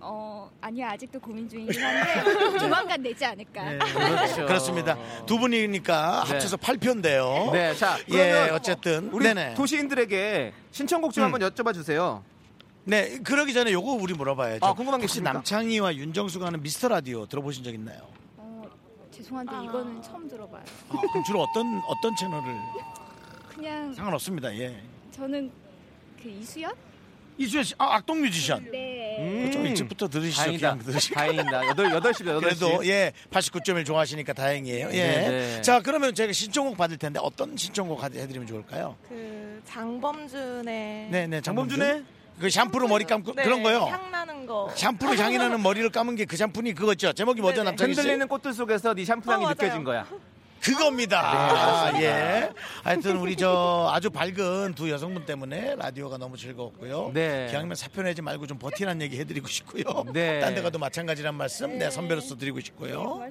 [0.00, 0.86] 어, 아니요.
[0.86, 3.78] 아직도 고민 중이긴 한데 조만간 내지 않을까.
[3.88, 4.46] 그렇죠.
[4.46, 4.98] 그렇습니다.
[5.24, 6.32] 두 분이니까 네.
[6.32, 7.52] 합쳐서 8표인데요.
[7.52, 9.54] 네, 자, 예, 어쨌든 우리 네네.
[9.54, 11.32] 도시인들에게 신청곡 좀 음.
[11.32, 12.22] 한번 여쭤봐 주세요.
[12.84, 14.64] 네, 그러기 전에 요거 우리 물어봐야죠.
[14.64, 15.32] 아, 궁금한 게 혹시 있습니까?
[15.32, 18.00] 남창희와 윤정수가 하는 미스터 라디오 들어보신 적 있나요?
[18.36, 18.62] 어,
[19.10, 20.62] 죄송한데 이거는 처음 들어봐요.
[20.90, 22.54] 아, 그럼 주로 어떤 어떤 채널을
[23.54, 24.54] 그냥 상관없습니다.
[24.58, 24.82] 예.
[25.12, 25.50] 저는
[26.22, 26.72] 그 이수연?
[27.38, 28.66] 이수연 씨, 아, 악동 뮤지션.
[28.70, 29.50] 네.
[29.52, 30.42] 좀 일찍부터 들으시죠.
[30.42, 30.70] 다행이다.
[30.72, 31.14] 그냥 들으시고.
[31.14, 31.50] 다행이다.
[31.50, 32.38] 8, 8시입니다.
[32.38, 32.40] 8시.
[32.40, 34.88] 그래도 예 89.1 좋아하시니까 다행이에요.
[34.88, 34.90] 예.
[34.92, 35.62] 네, 네.
[35.62, 38.96] 자 그러면 저희가 신청곡 받을 텐데 어떤 신청곡 하- 해드리면 좋을까요?
[39.08, 42.04] 그 장범준의 네네 장범준의
[42.40, 43.80] 그 샴푸로 머리 감고 네, 그런 거요.
[43.86, 44.70] 향 나는 거.
[44.76, 47.12] 샴푸로 향이 나는 머리를 감은 게 그 샴푸니 그거죠.
[47.12, 47.70] 제목이 뭐죠 네네.
[47.70, 48.00] 남창희 씨?
[48.00, 49.48] 흔들리는 꽃들 속에서 네 샴푸 향이 어.
[49.50, 50.06] 느껴진 거야.
[50.62, 51.22] 그겁니다.
[51.32, 52.02] 네, 맞습니다.
[52.02, 52.50] 예.
[52.82, 57.12] 하여튼 우리 저 아주 밝은 두 여성분 때문에 라디오가 너무 즐거웠고요.
[57.14, 57.46] 네.
[57.50, 60.04] 기왕이면 사표 내지 말고 좀 버티란 얘기 해드리고 싶고요.
[60.12, 60.40] 네.
[60.40, 63.22] 딴 데 가도 마찬가지란 말씀 내 선배로서 드리고 싶고요.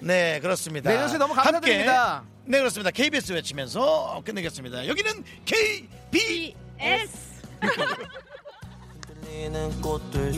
[0.00, 0.90] 네, 그렇습니다.
[0.90, 2.16] 네, 씨 너무 감사드립니다.
[2.16, 2.90] 함께, 네, 그렇습니다.
[2.90, 4.88] KBS 외치면서 끝내겠습니다.
[4.88, 7.32] 여기는 KBS.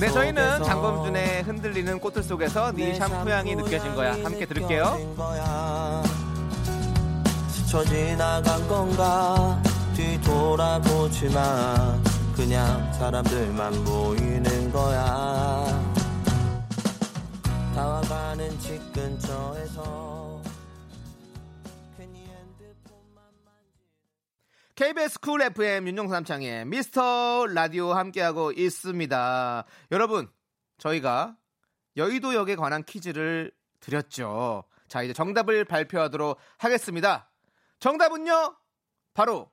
[0.00, 4.12] 네, 저희는 장범준의 흔들리는 꽃들 속에서 네 샴푸 향이 느껴진 거야.
[4.12, 5.14] 함께 들을게요.
[7.64, 9.60] 스쳐 지나간 건가
[9.96, 11.98] 뒤돌아보지 마
[12.36, 15.64] 그냥 사람들만 보이는 거야
[17.74, 20.42] 다와가는 집 근처에서
[24.74, 29.64] KBS 쿨 FM 윤정수 남창의 미스터 라디오 함께하고 있습니다.
[29.92, 30.28] 여러분,
[30.78, 31.36] 저희가
[31.96, 34.64] 여의도역에 관한 퀴즈를 드렸죠.
[34.88, 37.30] 자, 이제 정답을 발표하도록 하겠습니다.
[37.88, 38.56] 정답은요,
[39.12, 39.50] 바로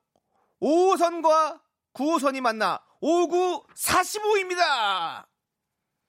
[0.62, 1.60] 5호선과
[1.94, 5.28] 9호선이 만나 59 45입니다.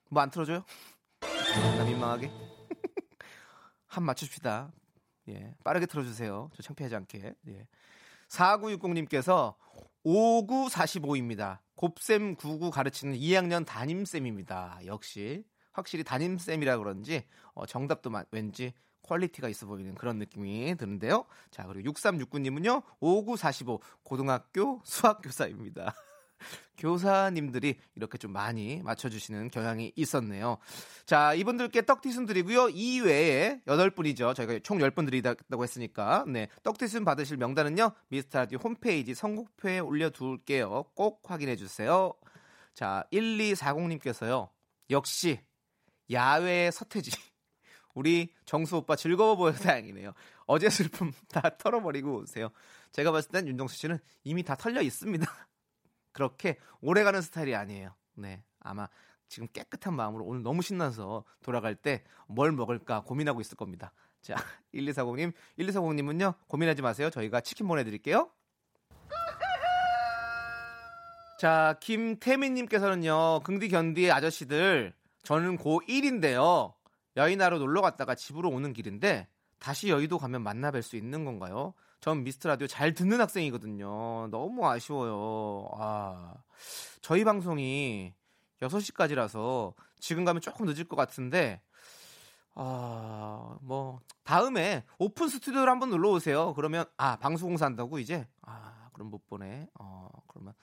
[0.08, 0.64] 뭐 안 틀어줘요?
[1.20, 2.30] 나 민망하게.
[3.88, 4.70] 한 맞춥시다.
[5.30, 6.50] 예, 빠르게 틀어주세요.
[6.54, 7.34] 저 창피하지 않게.
[7.48, 7.66] 예.
[8.28, 9.56] 4960님께서
[10.06, 11.58] 5945입니다.
[11.74, 14.78] 곱셈 99 가르치는 2학년 담임쌤입니다.
[14.86, 15.42] 역시
[15.72, 21.24] 확실히 담임쌤이라 그런지 어, 정답도 마- 왠지 quality가 있어 보이는 그런 느낌이 드는데요.
[21.50, 22.82] 자, 그리고 6369님은요.
[23.00, 25.94] 5945 고등학교 수학교사입니다.
[26.78, 30.58] 교사님들이 이렇게 좀 많이 맞춰주시는 경향이 있었네요.
[31.06, 32.68] 자, 이분들께 떡티순 드리고요.
[32.70, 34.34] 이 외에 8분이죠.
[34.34, 36.24] 저희가 총 10분 드리다고 했으니까.
[36.26, 36.48] 네.
[36.62, 37.92] 떡티순 받으실 명단은요.
[38.08, 40.84] 미스터라디오 홈페이지 선곡표에 올려둘게요.
[40.94, 42.14] 꼭 확인해 주세요.
[42.74, 44.48] 자, 1240님께서요.
[44.90, 45.40] 역시
[46.10, 47.10] 야외의 서태지.
[47.94, 50.12] 우리 정수 오빠 즐거워 보여서 다행이네요.
[50.46, 52.50] 어제 슬픔 다 털어버리고 오세요.
[52.92, 55.26] 제가 봤을 땐 윤정수 씨는 이미 다 털려 있습니다.
[56.12, 57.94] 그렇게 오래가는 스타일이 아니에요.
[58.14, 58.88] 네, 아마
[59.28, 63.92] 지금 깨끗한 마음으로 오늘 너무 신나서 돌아갈 때 뭘 먹을까 고민하고 있을 겁니다.
[64.20, 64.34] 자,
[64.74, 67.10] 1240님, 1240님은요 고민하지 마세요.
[67.10, 68.30] 저희가 치킨 보내드릴게요.
[71.38, 74.92] 자, 김태민님께서는요, 긍디 견디의 아저씨들,
[75.24, 76.72] 저는 고1인데요.
[77.16, 81.74] 여의나로 놀러 갔다가 집으로 오는 길인데, 다시 여의도 가면 만나 뵐 수 있는 건가요?
[82.00, 84.28] 전 미스터 라디오 잘 듣는 학생이거든요.
[84.30, 85.68] 너무 아쉬워요.
[85.76, 86.34] 아,
[87.00, 88.12] 저희 방송이
[88.60, 91.60] 6시까지라서 지금 가면 조금 늦을 것 같은데,
[92.54, 96.54] 아, 뭐, 다음에 오픈 스튜디오를 한번 놀러 오세요.
[96.54, 98.26] 그러면, 아, 방송공사 한다고 이제?
[98.42, 99.68] 아, 그럼 못 보네.
[99.78, 100.54] 어, 그러면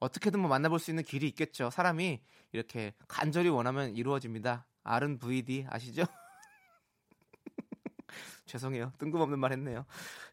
[0.00, 1.70] 어떻게든 뭐 만나볼 수 있는 길이 있겠죠.
[1.70, 2.20] 사람이
[2.52, 4.66] 이렇게 간절히 원하면 이루어집니다.
[4.88, 6.04] R은 VD 아시죠?
[8.46, 8.92] 죄송해요.
[8.98, 9.84] 뜬금없는 말 했네요.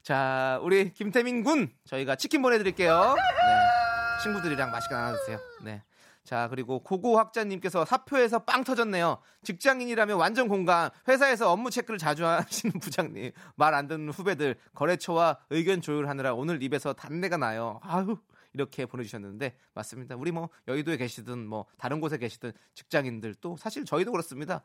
[0.01, 3.15] 자, 우리 김태민 군 저희가 치킨 보내드릴게요.
[3.15, 4.23] 네.
[4.23, 5.37] 친구들이랑 맛있게 나눠주세요.
[5.63, 5.83] 네.
[6.23, 9.19] 자, 그리고 고고 학자님께서 사표에서 빵 터졌네요.
[9.43, 10.89] 직장인이라면 완전 공감.
[11.07, 13.31] 회사에서 업무 체크를 자주 하시는 부장님.
[13.55, 14.55] 말 안 듣는 후배들.
[14.73, 17.79] 거래처와 의견 조율하느라 오늘 입에서 단내가 나요.
[17.83, 18.17] 아유.
[18.55, 20.15] 이렇게 보내주셨는데 맞습니다.
[20.15, 24.63] 우리 뭐 여의도에 계시든 뭐 다른 곳에 계시든 직장인들 또 사실 저희도 그렇습니다.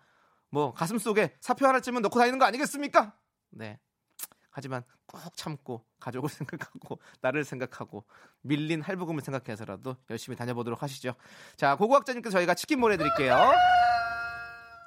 [0.48, 3.16] 뭐 가슴 속에 사표 하나쯤은 넣고 다니는 거 아니겠습니까?
[3.50, 3.78] 네.
[4.50, 8.04] 하지만 꾹 참고 가족을 생각하고 나를 생각하고
[8.42, 11.14] 밀린 할부금을 생각해서라도 열심히 다녀보도록 하시죠.
[11.56, 13.52] 자, 고고학자님께 저희가 치킨 보내드릴게요.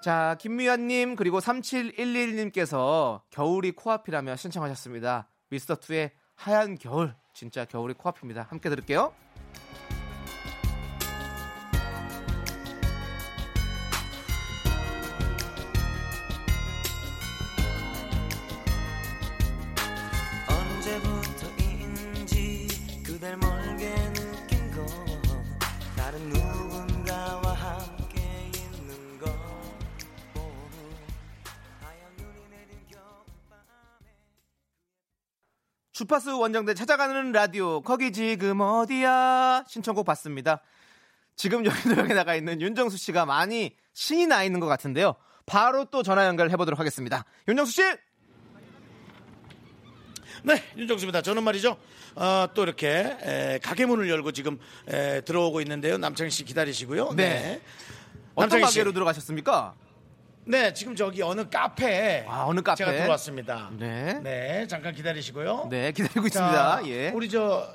[0.04, 5.30] 자, 김미연님 그리고 3711님께서 겨울이 코앞이라며 신청하셨습니다.
[5.50, 8.48] 미스터2의 하얀 겨울 진짜 겨울이 코앞입니다.
[8.50, 9.14] 함께 들을게요.
[36.14, 40.62] 주파수 원정대 찾아가는 라디오 거기 지금 어디야 신청곡 받습니다.
[41.36, 45.16] 지금 여의도역에 나가 있는 윤정수 씨가 많이 신이 나 있는 것 같은데요.
[45.48, 47.26] 바로 또 전화 연결해 보도록 하겠습니다.
[47.48, 47.82] 윤정수 씨.
[50.44, 51.24] 네, 윤정수입니다.
[51.24, 51.78] 저는 말이죠.
[52.16, 54.60] 어, 또 이렇게 에, 가게 문을 열고 지금
[54.90, 55.98] 에, 들어오고 있는데요.
[55.98, 57.14] 남창희 씨 기다리시고요.
[57.16, 57.60] 네.
[58.36, 58.78] 어떤 남창희 씨.
[58.78, 59.74] 가게로 들어가셨습니까?
[60.46, 62.78] 네, 지금 저기 어느 카페에 아, 어느 카페?
[62.84, 63.70] 제가 들어왔습니다.
[63.80, 64.20] 네.
[64.22, 65.68] 네, 잠깐 기다리시고요.
[65.70, 66.46] 네, 기다리고 자,
[66.82, 66.88] 있습니다.
[66.88, 67.10] 예.
[67.12, 67.66] 우리 저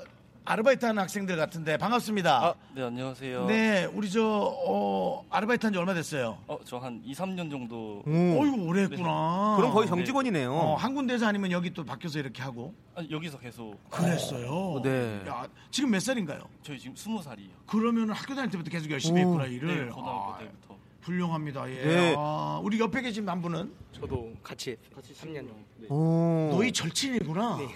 [0.45, 2.53] 아르바이트 하는 학생들 같은데 반갑습니다.
[2.75, 3.45] 네, 안녕하세요.
[3.47, 6.37] 네, 우리 저 어, 아르바이트 한 지 얼마 됐어요?
[6.47, 8.03] 어, 저 한 2, 3년 정도.
[8.07, 9.55] 어이구 오래 했구나.
[9.57, 10.51] 그럼 거의 정직원이네요.
[10.53, 12.73] 어, 한 군데서 아니면 여기 또 바뀌어서 이렇게 하고.
[12.95, 13.77] 아니, 여기서 계속.
[13.89, 14.79] 그랬어요.
[14.83, 15.21] 네.
[15.27, 16.41] 야, 지금 몇 살인가요?
[16.63, 17.49] 저희 지금 20살이에요.
[17.67, 19.67] 그러면 학교 다닐 때부터 계속 열심히 했구나 일을.
[19.85, 20.68] 네, 고등학교 아, 때부터.
[21.01, 21.69] 훌륭합니다.
[21.69, 21.75] 예.
[21.83, 22.15] 네.
[22.17, 24.77] 아, 우리 옆에 계신 한 분은 저도 같이.
[24.95, 25.69] 같이 3년 정도.
[25.93, 26.49] 오.
[26.53, 27.57] 너희 절친이구나.
[27.57, 27.67] 네.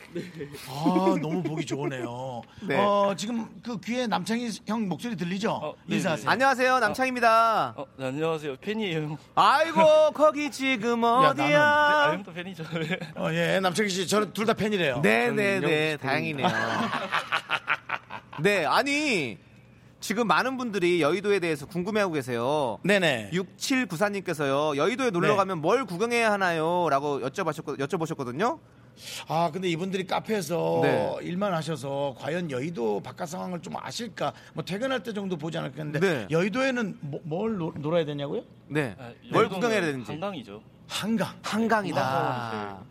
[0.69, 0.83] 아
[1.21, 2.41] 너무 보기 좋으네요.
[2.67, 2.77] 네.
[2.77, 5.75] 어, 지금 그 귀에 남창희 형 목소리 들리죠?
[5.85, 6.29] 네, 인사하세요.
[6.29, 7.73] 안녕하세요, 남창입니다.
[7.77, 8.57] 어, 네, 안녕하세요.
[8.57, 9.17] 팬이에요.
[9.35, 11.61] 아이고, 거기 지금 야, 어디야?
[11.63, 12.63] 아, 형도 팬이죠.
[13.15, 14.99] 어, 예, 남창희 씨, 저는 둘 다 팬이래요.
[14.99, 16.47] 네네네, 다행이네요.
[18.41, 19.37] 네, 아니,
[20.03, 22.77] 지금 많은 분들이 여의도에 대해서 궁금해하고 계세요.
[22.83, 23.29] 네네.
[23.31, 25.35] 6794님께서요, 여의도에 놀러 네.
[25.37, 26.89] 가면 뭘 구경해야 하나요?
[26.89, 28.59] 라고 여쭤보셨거, 여쭤보셨거든요.
[29.29, 31.15] 아, 근데 이분들이 카페에서 네.
[31.21, 34.33] 일만 하셔서 과연 여의도 바깥 상황을 좀 아실까?
[34.53, 36.27] 뭐 퇴근할 때 정도 보지 않을까 네.
[36.29, 38.43] 여의도에는 뭐, 뭘 놀- 놀아야 되냐고요?
[38.67, 38.97] 네.
[38.99, 40.11] 아, 뭘 구경해야 되는지.
[40.11, 40.61] 한강이죠.
[40.89, 41.33] 한강.
[41.43, 42.01] 한강이다.
[42.03, 42.83] 아,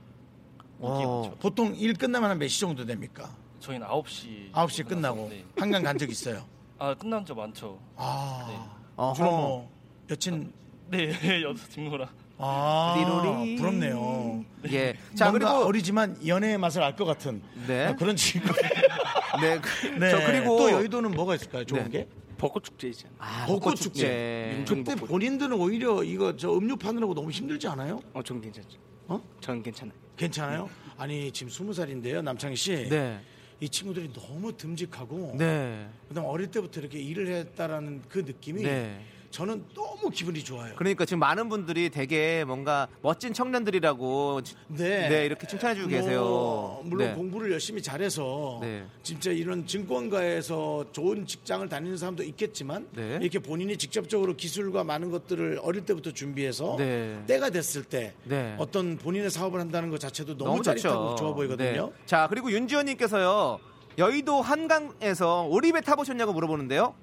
[0.80, 3.28] 어, 보통 일 끝나면 한 몇 시 정도 됩니까?
[3.60, 4.50] 저희는 9시.
[4.52, 5.44] 9시 끝나고 네.
[5.58, 6.42] 한강 간 적 있어요.
[6.82, 7.78] 아, 끝난 적 많죠.
[7.94, 9.14] 아, 어허.
[9.14, 9.70] 주로 뭐
[10.10, 10.52] 여친
[10.88, 11.12] 네,
[11.44, 12.08] 여자친구랑.
[12.38, 13.54] 아, 띠로리.
[13.54, 14.44] 부럽네요.
[14.72, 14.94] 예.
[15.14, 15.68] 자, 뭔가 그리고.
[15.68, 17.86] 어리지만 연애의 맛을 알 것 같은 네.
[17.86, 18.48] 아, 그런 친구.
[19.40, 19.60] 네.
[19.60, 20.10] 그- 네.
[20.10, 20.58] 저 그리고.
[20.58, 21.64] 또 여의도는 뭐가 있을까요?
[21.64, 21.90] 좋은 네.
[22.00, 22.08] 게?
[22.36, 23.14] 벚꽃 축제 있잖아요.
[23.20, 24.64] 아, 벚꽃 축제.
[24.66, 24.74] 축제.
[24.74, 28.00] 그때 본인들은 오히려 이거 저 음료 파느라고 너무 힘들지 않아요?
[28.12, 28.76] 어, 전 괜찮죠.
[29.06, 29.22] 어?
[29.40, 29.94] 전 괜찮아요.
[30.16, 30.68] 괜찮아요?
[30.98, 32.88] 아니 지금 스무 살인데요, 남창희 씨.
[32.88, 33.20] 네.
[33.62, 35.88] 이 친구들이 너무 듬직하고 네.
[36.08, 39.00] 그다음 어릴 때부터 이렇게 일을 했다라는 그 느낌이 네.
[39.32, 40.74] 저는 너무 기분이 좋아요.
[40.76, 45.08] 그러니까 지금 많은 분들이 되게 뭔가 멋진 청년들이라고 지- 네.
[45.08, 46.80] 네, 이렇게 칭찬해 주고 뭐, 계세요.
[46.84, 47.14] 물론 네.
[47.14, 48.84] 공부를 열심히 잘해서 네.
[49.02, 53.18] 진짜 이런 증권가에서 좋은 직장을 다니는 사람도 있겠지만 네.
[53.22, 57.18] 이렇게 본인이 직접적으로 기술과 많은 것들을 어릴 때부터 준비해서 네.
[57.26, 58.54] 때가 됐을 때 네.
[58.58, 61.16] 어떤 본인의 사업을 한다는 것 자체도 너무, 너무 짜릿하고 좋죠.
[61.16, 61.86] 좋아 보이거든요.
[61.86, 61.92] 네.
[62.04, 63.58] 자, 그리고 윤지원님께서요.
[63.96, 66.94] 여의도 한강에서 오리배 타보셨냐고 물어보는데요.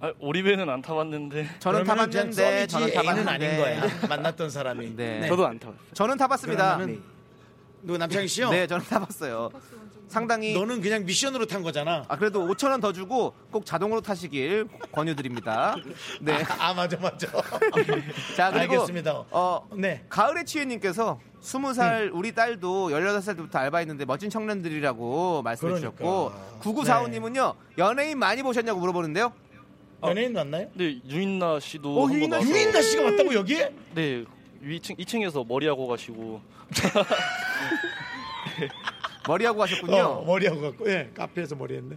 [0.00, 1.48] 아, 오리배는 안 타봤는데.
[1.58, 3.82] 저는 타봤는데 저는 A는 타봤는데 아닌 거야.
[4.08, 4.94] 만났던 사람이.
[4.96, 5.26] 네.
[5.28, 5.80] 저도 안 타봤어요.
[5.94, 6.76] 저는 타봤습니다.
[6.76, 7.02] 그러면은
[7.82, 8.50] 누구 남창희 씨요?
[8.50, 9.50] 네, 저는 타봤어요.
[10.08, 12.04] 상당히 너는 그냥 미션으로 탄 거잖아.
[12.08, 15.76] 아 그래도 5천 원 더 주고 꼭 자동으로 타시길 권유드립니다.
[16.20, 16.42] 네.
[16.58, 17.26] 아 맞아 맞아.
[18.36, 19.24] 자 그리고 알겠습니다.
[19.30, 20.04] 어 네.
[20.08, 26.32] 가을의 치유님께서 20살 우리 딸도 18살 때부터 알바했는데 멋진 청년들이라고 말씀해 주셨고
[26.62, 27.02] 그러니까.
[27.02, 29.32] 9945님은요 연예인 많이 보셨냐고 물어보는데요.
[30.02, 30.68] 연예인 왔나요?
[30.74, 31.98] 네, 유인나 씨도.
[31.98, 33.74] 어, 한번 유인나, 와서- 유인나 씨가 왔다고 여기에?
[33.94, 34.24] 네,
[34.62, 36.40] 2층, 2층에서 머리하고 가시고.
[39.26, 39.96] 머리하고 가셨군요.
[39.96, 41.96] 어, 머리하고 갔고, 예, 카페에서 머리했네.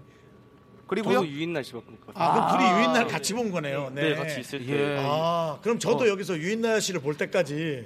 [0.87, 1.19] 그리고요.
[1.19, 1.97] 저도 유인날 씨 봤거든요.
[2.15, 3.89] 아, 그럼 둘이 아, 유인날 같이 본 거네요.
[3.95, 4.73] 네, 네, 같이 있을 때.
[4.73, 4.97] 예.
[4.99, 6.07] 아, 그럼 저도 어.
[6.09, 7.85] 여기서 유인날 씨를 볼 때까지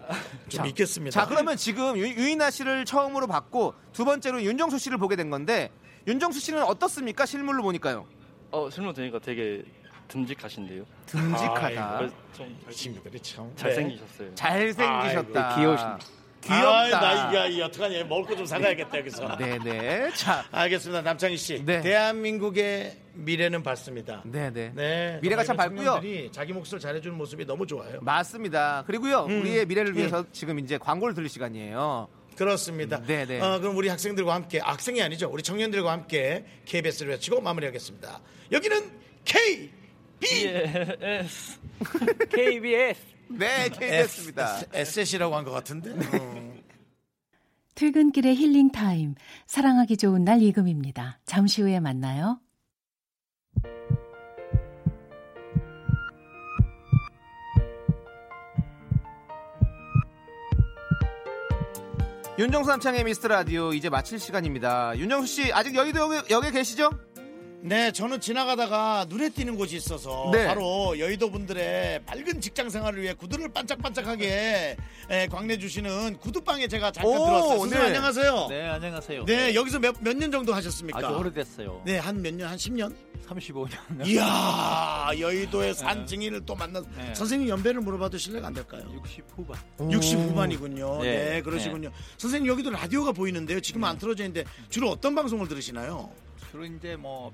[0.49, 1.21] 좀 자, 있겠습니다.
[1.21, 5.69] 자 그러면 지금 유, 유인아 씨를 처음으로 봤고 두 번째로 윤정수 씨를 보게 된 건데
[6.07, 8.07] 윤정수 씨는 어떻습니까 실물로 보니까요.
[8.49, 9.63] 어, 실물 되니까 되게
[10.07, 10.83] 듬직하신데요.
[11.07, 11.81] 듬직하다.
[11.99, 12.09] 아,
[12.71, 14.35] 친구들이 참 잘생기셨어요.
[14.35, 15.01] 잘생기셨다.
[15.01, 15.99] 아이고, 귀여우십니다.
[16.41, 16.69] 귀엽다.
[16.79, 18.03] 아이, 나 이거 이 어떡하냐.
[18.03, 19.35] 먹을 거 좀 사가야겠다, 여기서.
[19.37, 20.11] 네네.
[20.13, 21.01] 자, 알겠습니다.
[21.01, 21.65] 남창희 씨.
[21.65, 21.81] 네.
[21.81, 24.21] 대한민국의 미래는 밝습니다.
[24.25, 24.73] 네네.
[24.75, 25.19] 네.
[25.23, 26.01] 미래가 참 밝고요.
[26.31, 27.99] 자기 몫을 잘해주는 모습이 너무 좋아요.
[28.01, 28.83] 맞습니다.
[28.85, 29.41] 그리고요, 음.
[29.41, 32.07] 우리의 미래를 위해서 지금 이제 광고를 들을 시간이에요.
[32.37, 33.01] 그렇습니다.
[33.01, 33.39] 네네.
[33.41, 35.29] 어, 그럼 우리 학생들과 함께, 아, 학생이 아니죠.
[35.31, 38.19] 우리 청년들과 함께 KBS를 외치고 마무리하겠습니다.
[38.51, 38.91] 여기는
[39.23, 39.71] K,
[40.19, 41.59] B, yes.
[42.29, 42.99] KBS.
[43.29, 44.61] 네, KBS입니다.
[44.73, 45.91] SS이라고 한 것 같은데.
[45.91, 46.55] 어.
[47.75, 49.15] 퇴근길의 힐링 타임.
[49.47, 51.19] 사랑하기 좋은 날 이금입니다.
[51.25, 52.39] 잠시 후에 만나요.
[62.37, 64.97] 윤정수 남창의 미스터 라디오 이제 마칠 시간입니다.
[64.97, 66.89] 윤정수 씨 아직 여의도 역에, 역에 계시죠?
[67.67, 70.45] 네, 저는 지나가다가 눈에 띄는 곳이 있어서 네.
[70.45, 74.77] 바로 여의도 분들의 밝은 직장 생활을 위해 구두를 반짝반짝하게
[75.09, 77.57] 에, 광내 주시는 구두방에 제가 잠깐 오, 들어왔어요.
[77.57, 77.87] 선생님 네.
[77.87, 78.47] 안녕하세요.
[78.51, 79.25] 네, 안녕하세요.
[79.25, 80.99] 네, 여기서 몇년 정도 하셨습니까?
[80.99, 81.81] 아주 오래됐어요.
[81.87, 82.49] 네, 한 몇 년?
[82.49, 82.95] 한 10년?
[83.27, 84.05] 35년.
[84.05, 87.15] 이야, 여의도의 산 증인을 또 만나서 네.
[87.15, 88.83] 선생님 연배를 물어봐도 실례가 안 될까요?
[89.03, 89.57] 60 후반.
[89.91, 91.01] 60 후반이군요.
[91.01, 91.89] 네, 네, 그러시군요.
[92.19, 93.59] 선생님 여기도 라디오가 보이는데요.
[93.59, 96.11] 지금 안 틀어져 있는데 주로 어떤 방송을 들으시나요?
[96.51, 97.33] 주로 이제 뭐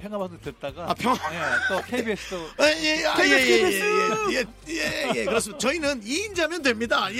[0.00, 4.34] 평화바도 듣다가 아, 평- 예, 또 KBS도 아, 예, 아, 예, 예, 예, 예.
[4.34, 5.58] 예, 예, 예, 그렇습니다.
[5.58, 7.12] 저희는 2인자면 됩니다.
[7.12, 7.18] 예,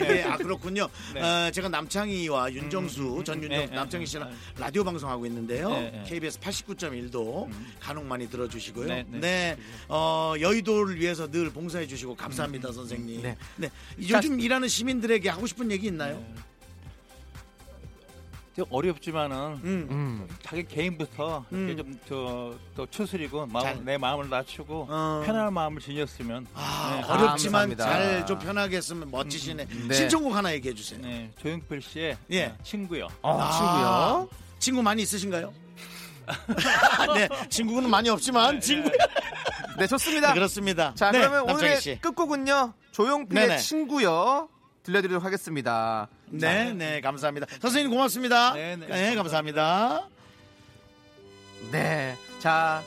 [0.00, 0.22] 예.
[0.24, 0.88] 아, 그렇군요.
[1.14, 1.20] 네.
[1.20, 4.36] 어, 제가 남창희와 윤정수, 전 윤정수, 네, 남창희 네, 씨랑 네.
[4.58, 5.68] 라디오 방송하고 있는데요.
[5.70, 6.04] 네, 네.
[6.08, 8.86] KBS 89.1도 간혹 많이 들어주시고요.
[8.86, 9.56] 네, 네, 네.
[9.88, 13.22] 어, 여의도를 위해서 늘 봉사해 주시고 감사합니다, 선생님.
[13.22, 13.36] 네.
[13.56, 13.70] 네.
[14.08, 16.24] 요즘 일하는 시민들에게 하고 싶은 얘기 있나요?
[18.52, 18.56] 네.
[18.56, 20.28] 좀 어렵지만은 음.
[20.42, 21.74] 자기 개인부터 음.
[22.08, 23.84] 좀저또 추스리고 마음, 잘.
[23.84, 25.22] 내 마음을 낮추고 어.
[25.24, 27.02] 편안한 마음을 지녔으면 아, 네.
[27.12, 27.84] 어렵지만 감사합니다.
[27.86, 29.66] 잘좀 편하게 했으면 멋지시네.
[29.88, 29.94] 네.
[29.94, 31.00] 신청곡 하나 얘기해 주세요.
[31.00, 32.44] 네, 조용필 씨의 예.
[32.46, 33.08] 어, 친구요.
[33.22, 34.28] 아, 친구요.
[34.58, 35.52] 친구 많이 있으신가요?
[37.16, 38.90] 네, 친구는 많이 없지만 친구.
[39.78, 40.34] 네, 좋습니다.
[40.34, 40.94] 그렇습니다.
[40.94, 41.98] 자, 네, 그러면 남창희 오늘의 씨.
[42.00, 42.74] 끝곡은요.
[42.92, 43.58] 조용필의.
[43.60, 44.48] 친구요.
[44.82, 46.08] 들려드리도록 하겠습니다.
[46.32, 47.46] 네, 네, 감사합니다.
[47.60, 48.54] 선생님 고맙습니다.
[48.54, 50.08] 네, 네, 네, 감사합니다.
[51.70, 52.16] 네.
[52.40, 52.82] 자,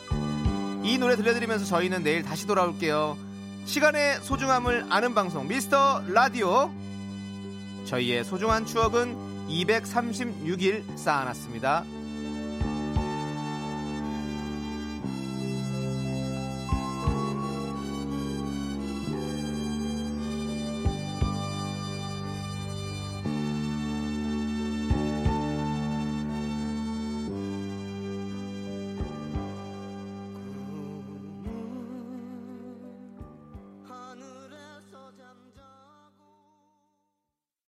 [0.83, 3.17] 이 노래 들려드리면서 저희는 내일 다시 돌아올게요.
[3.65, 6.71] 시간의 소중함을 아는 방송, 미스터 라디오.
[7.85, 11.83] 저희의 소중한 추억은 236일 쌓아놨습니다.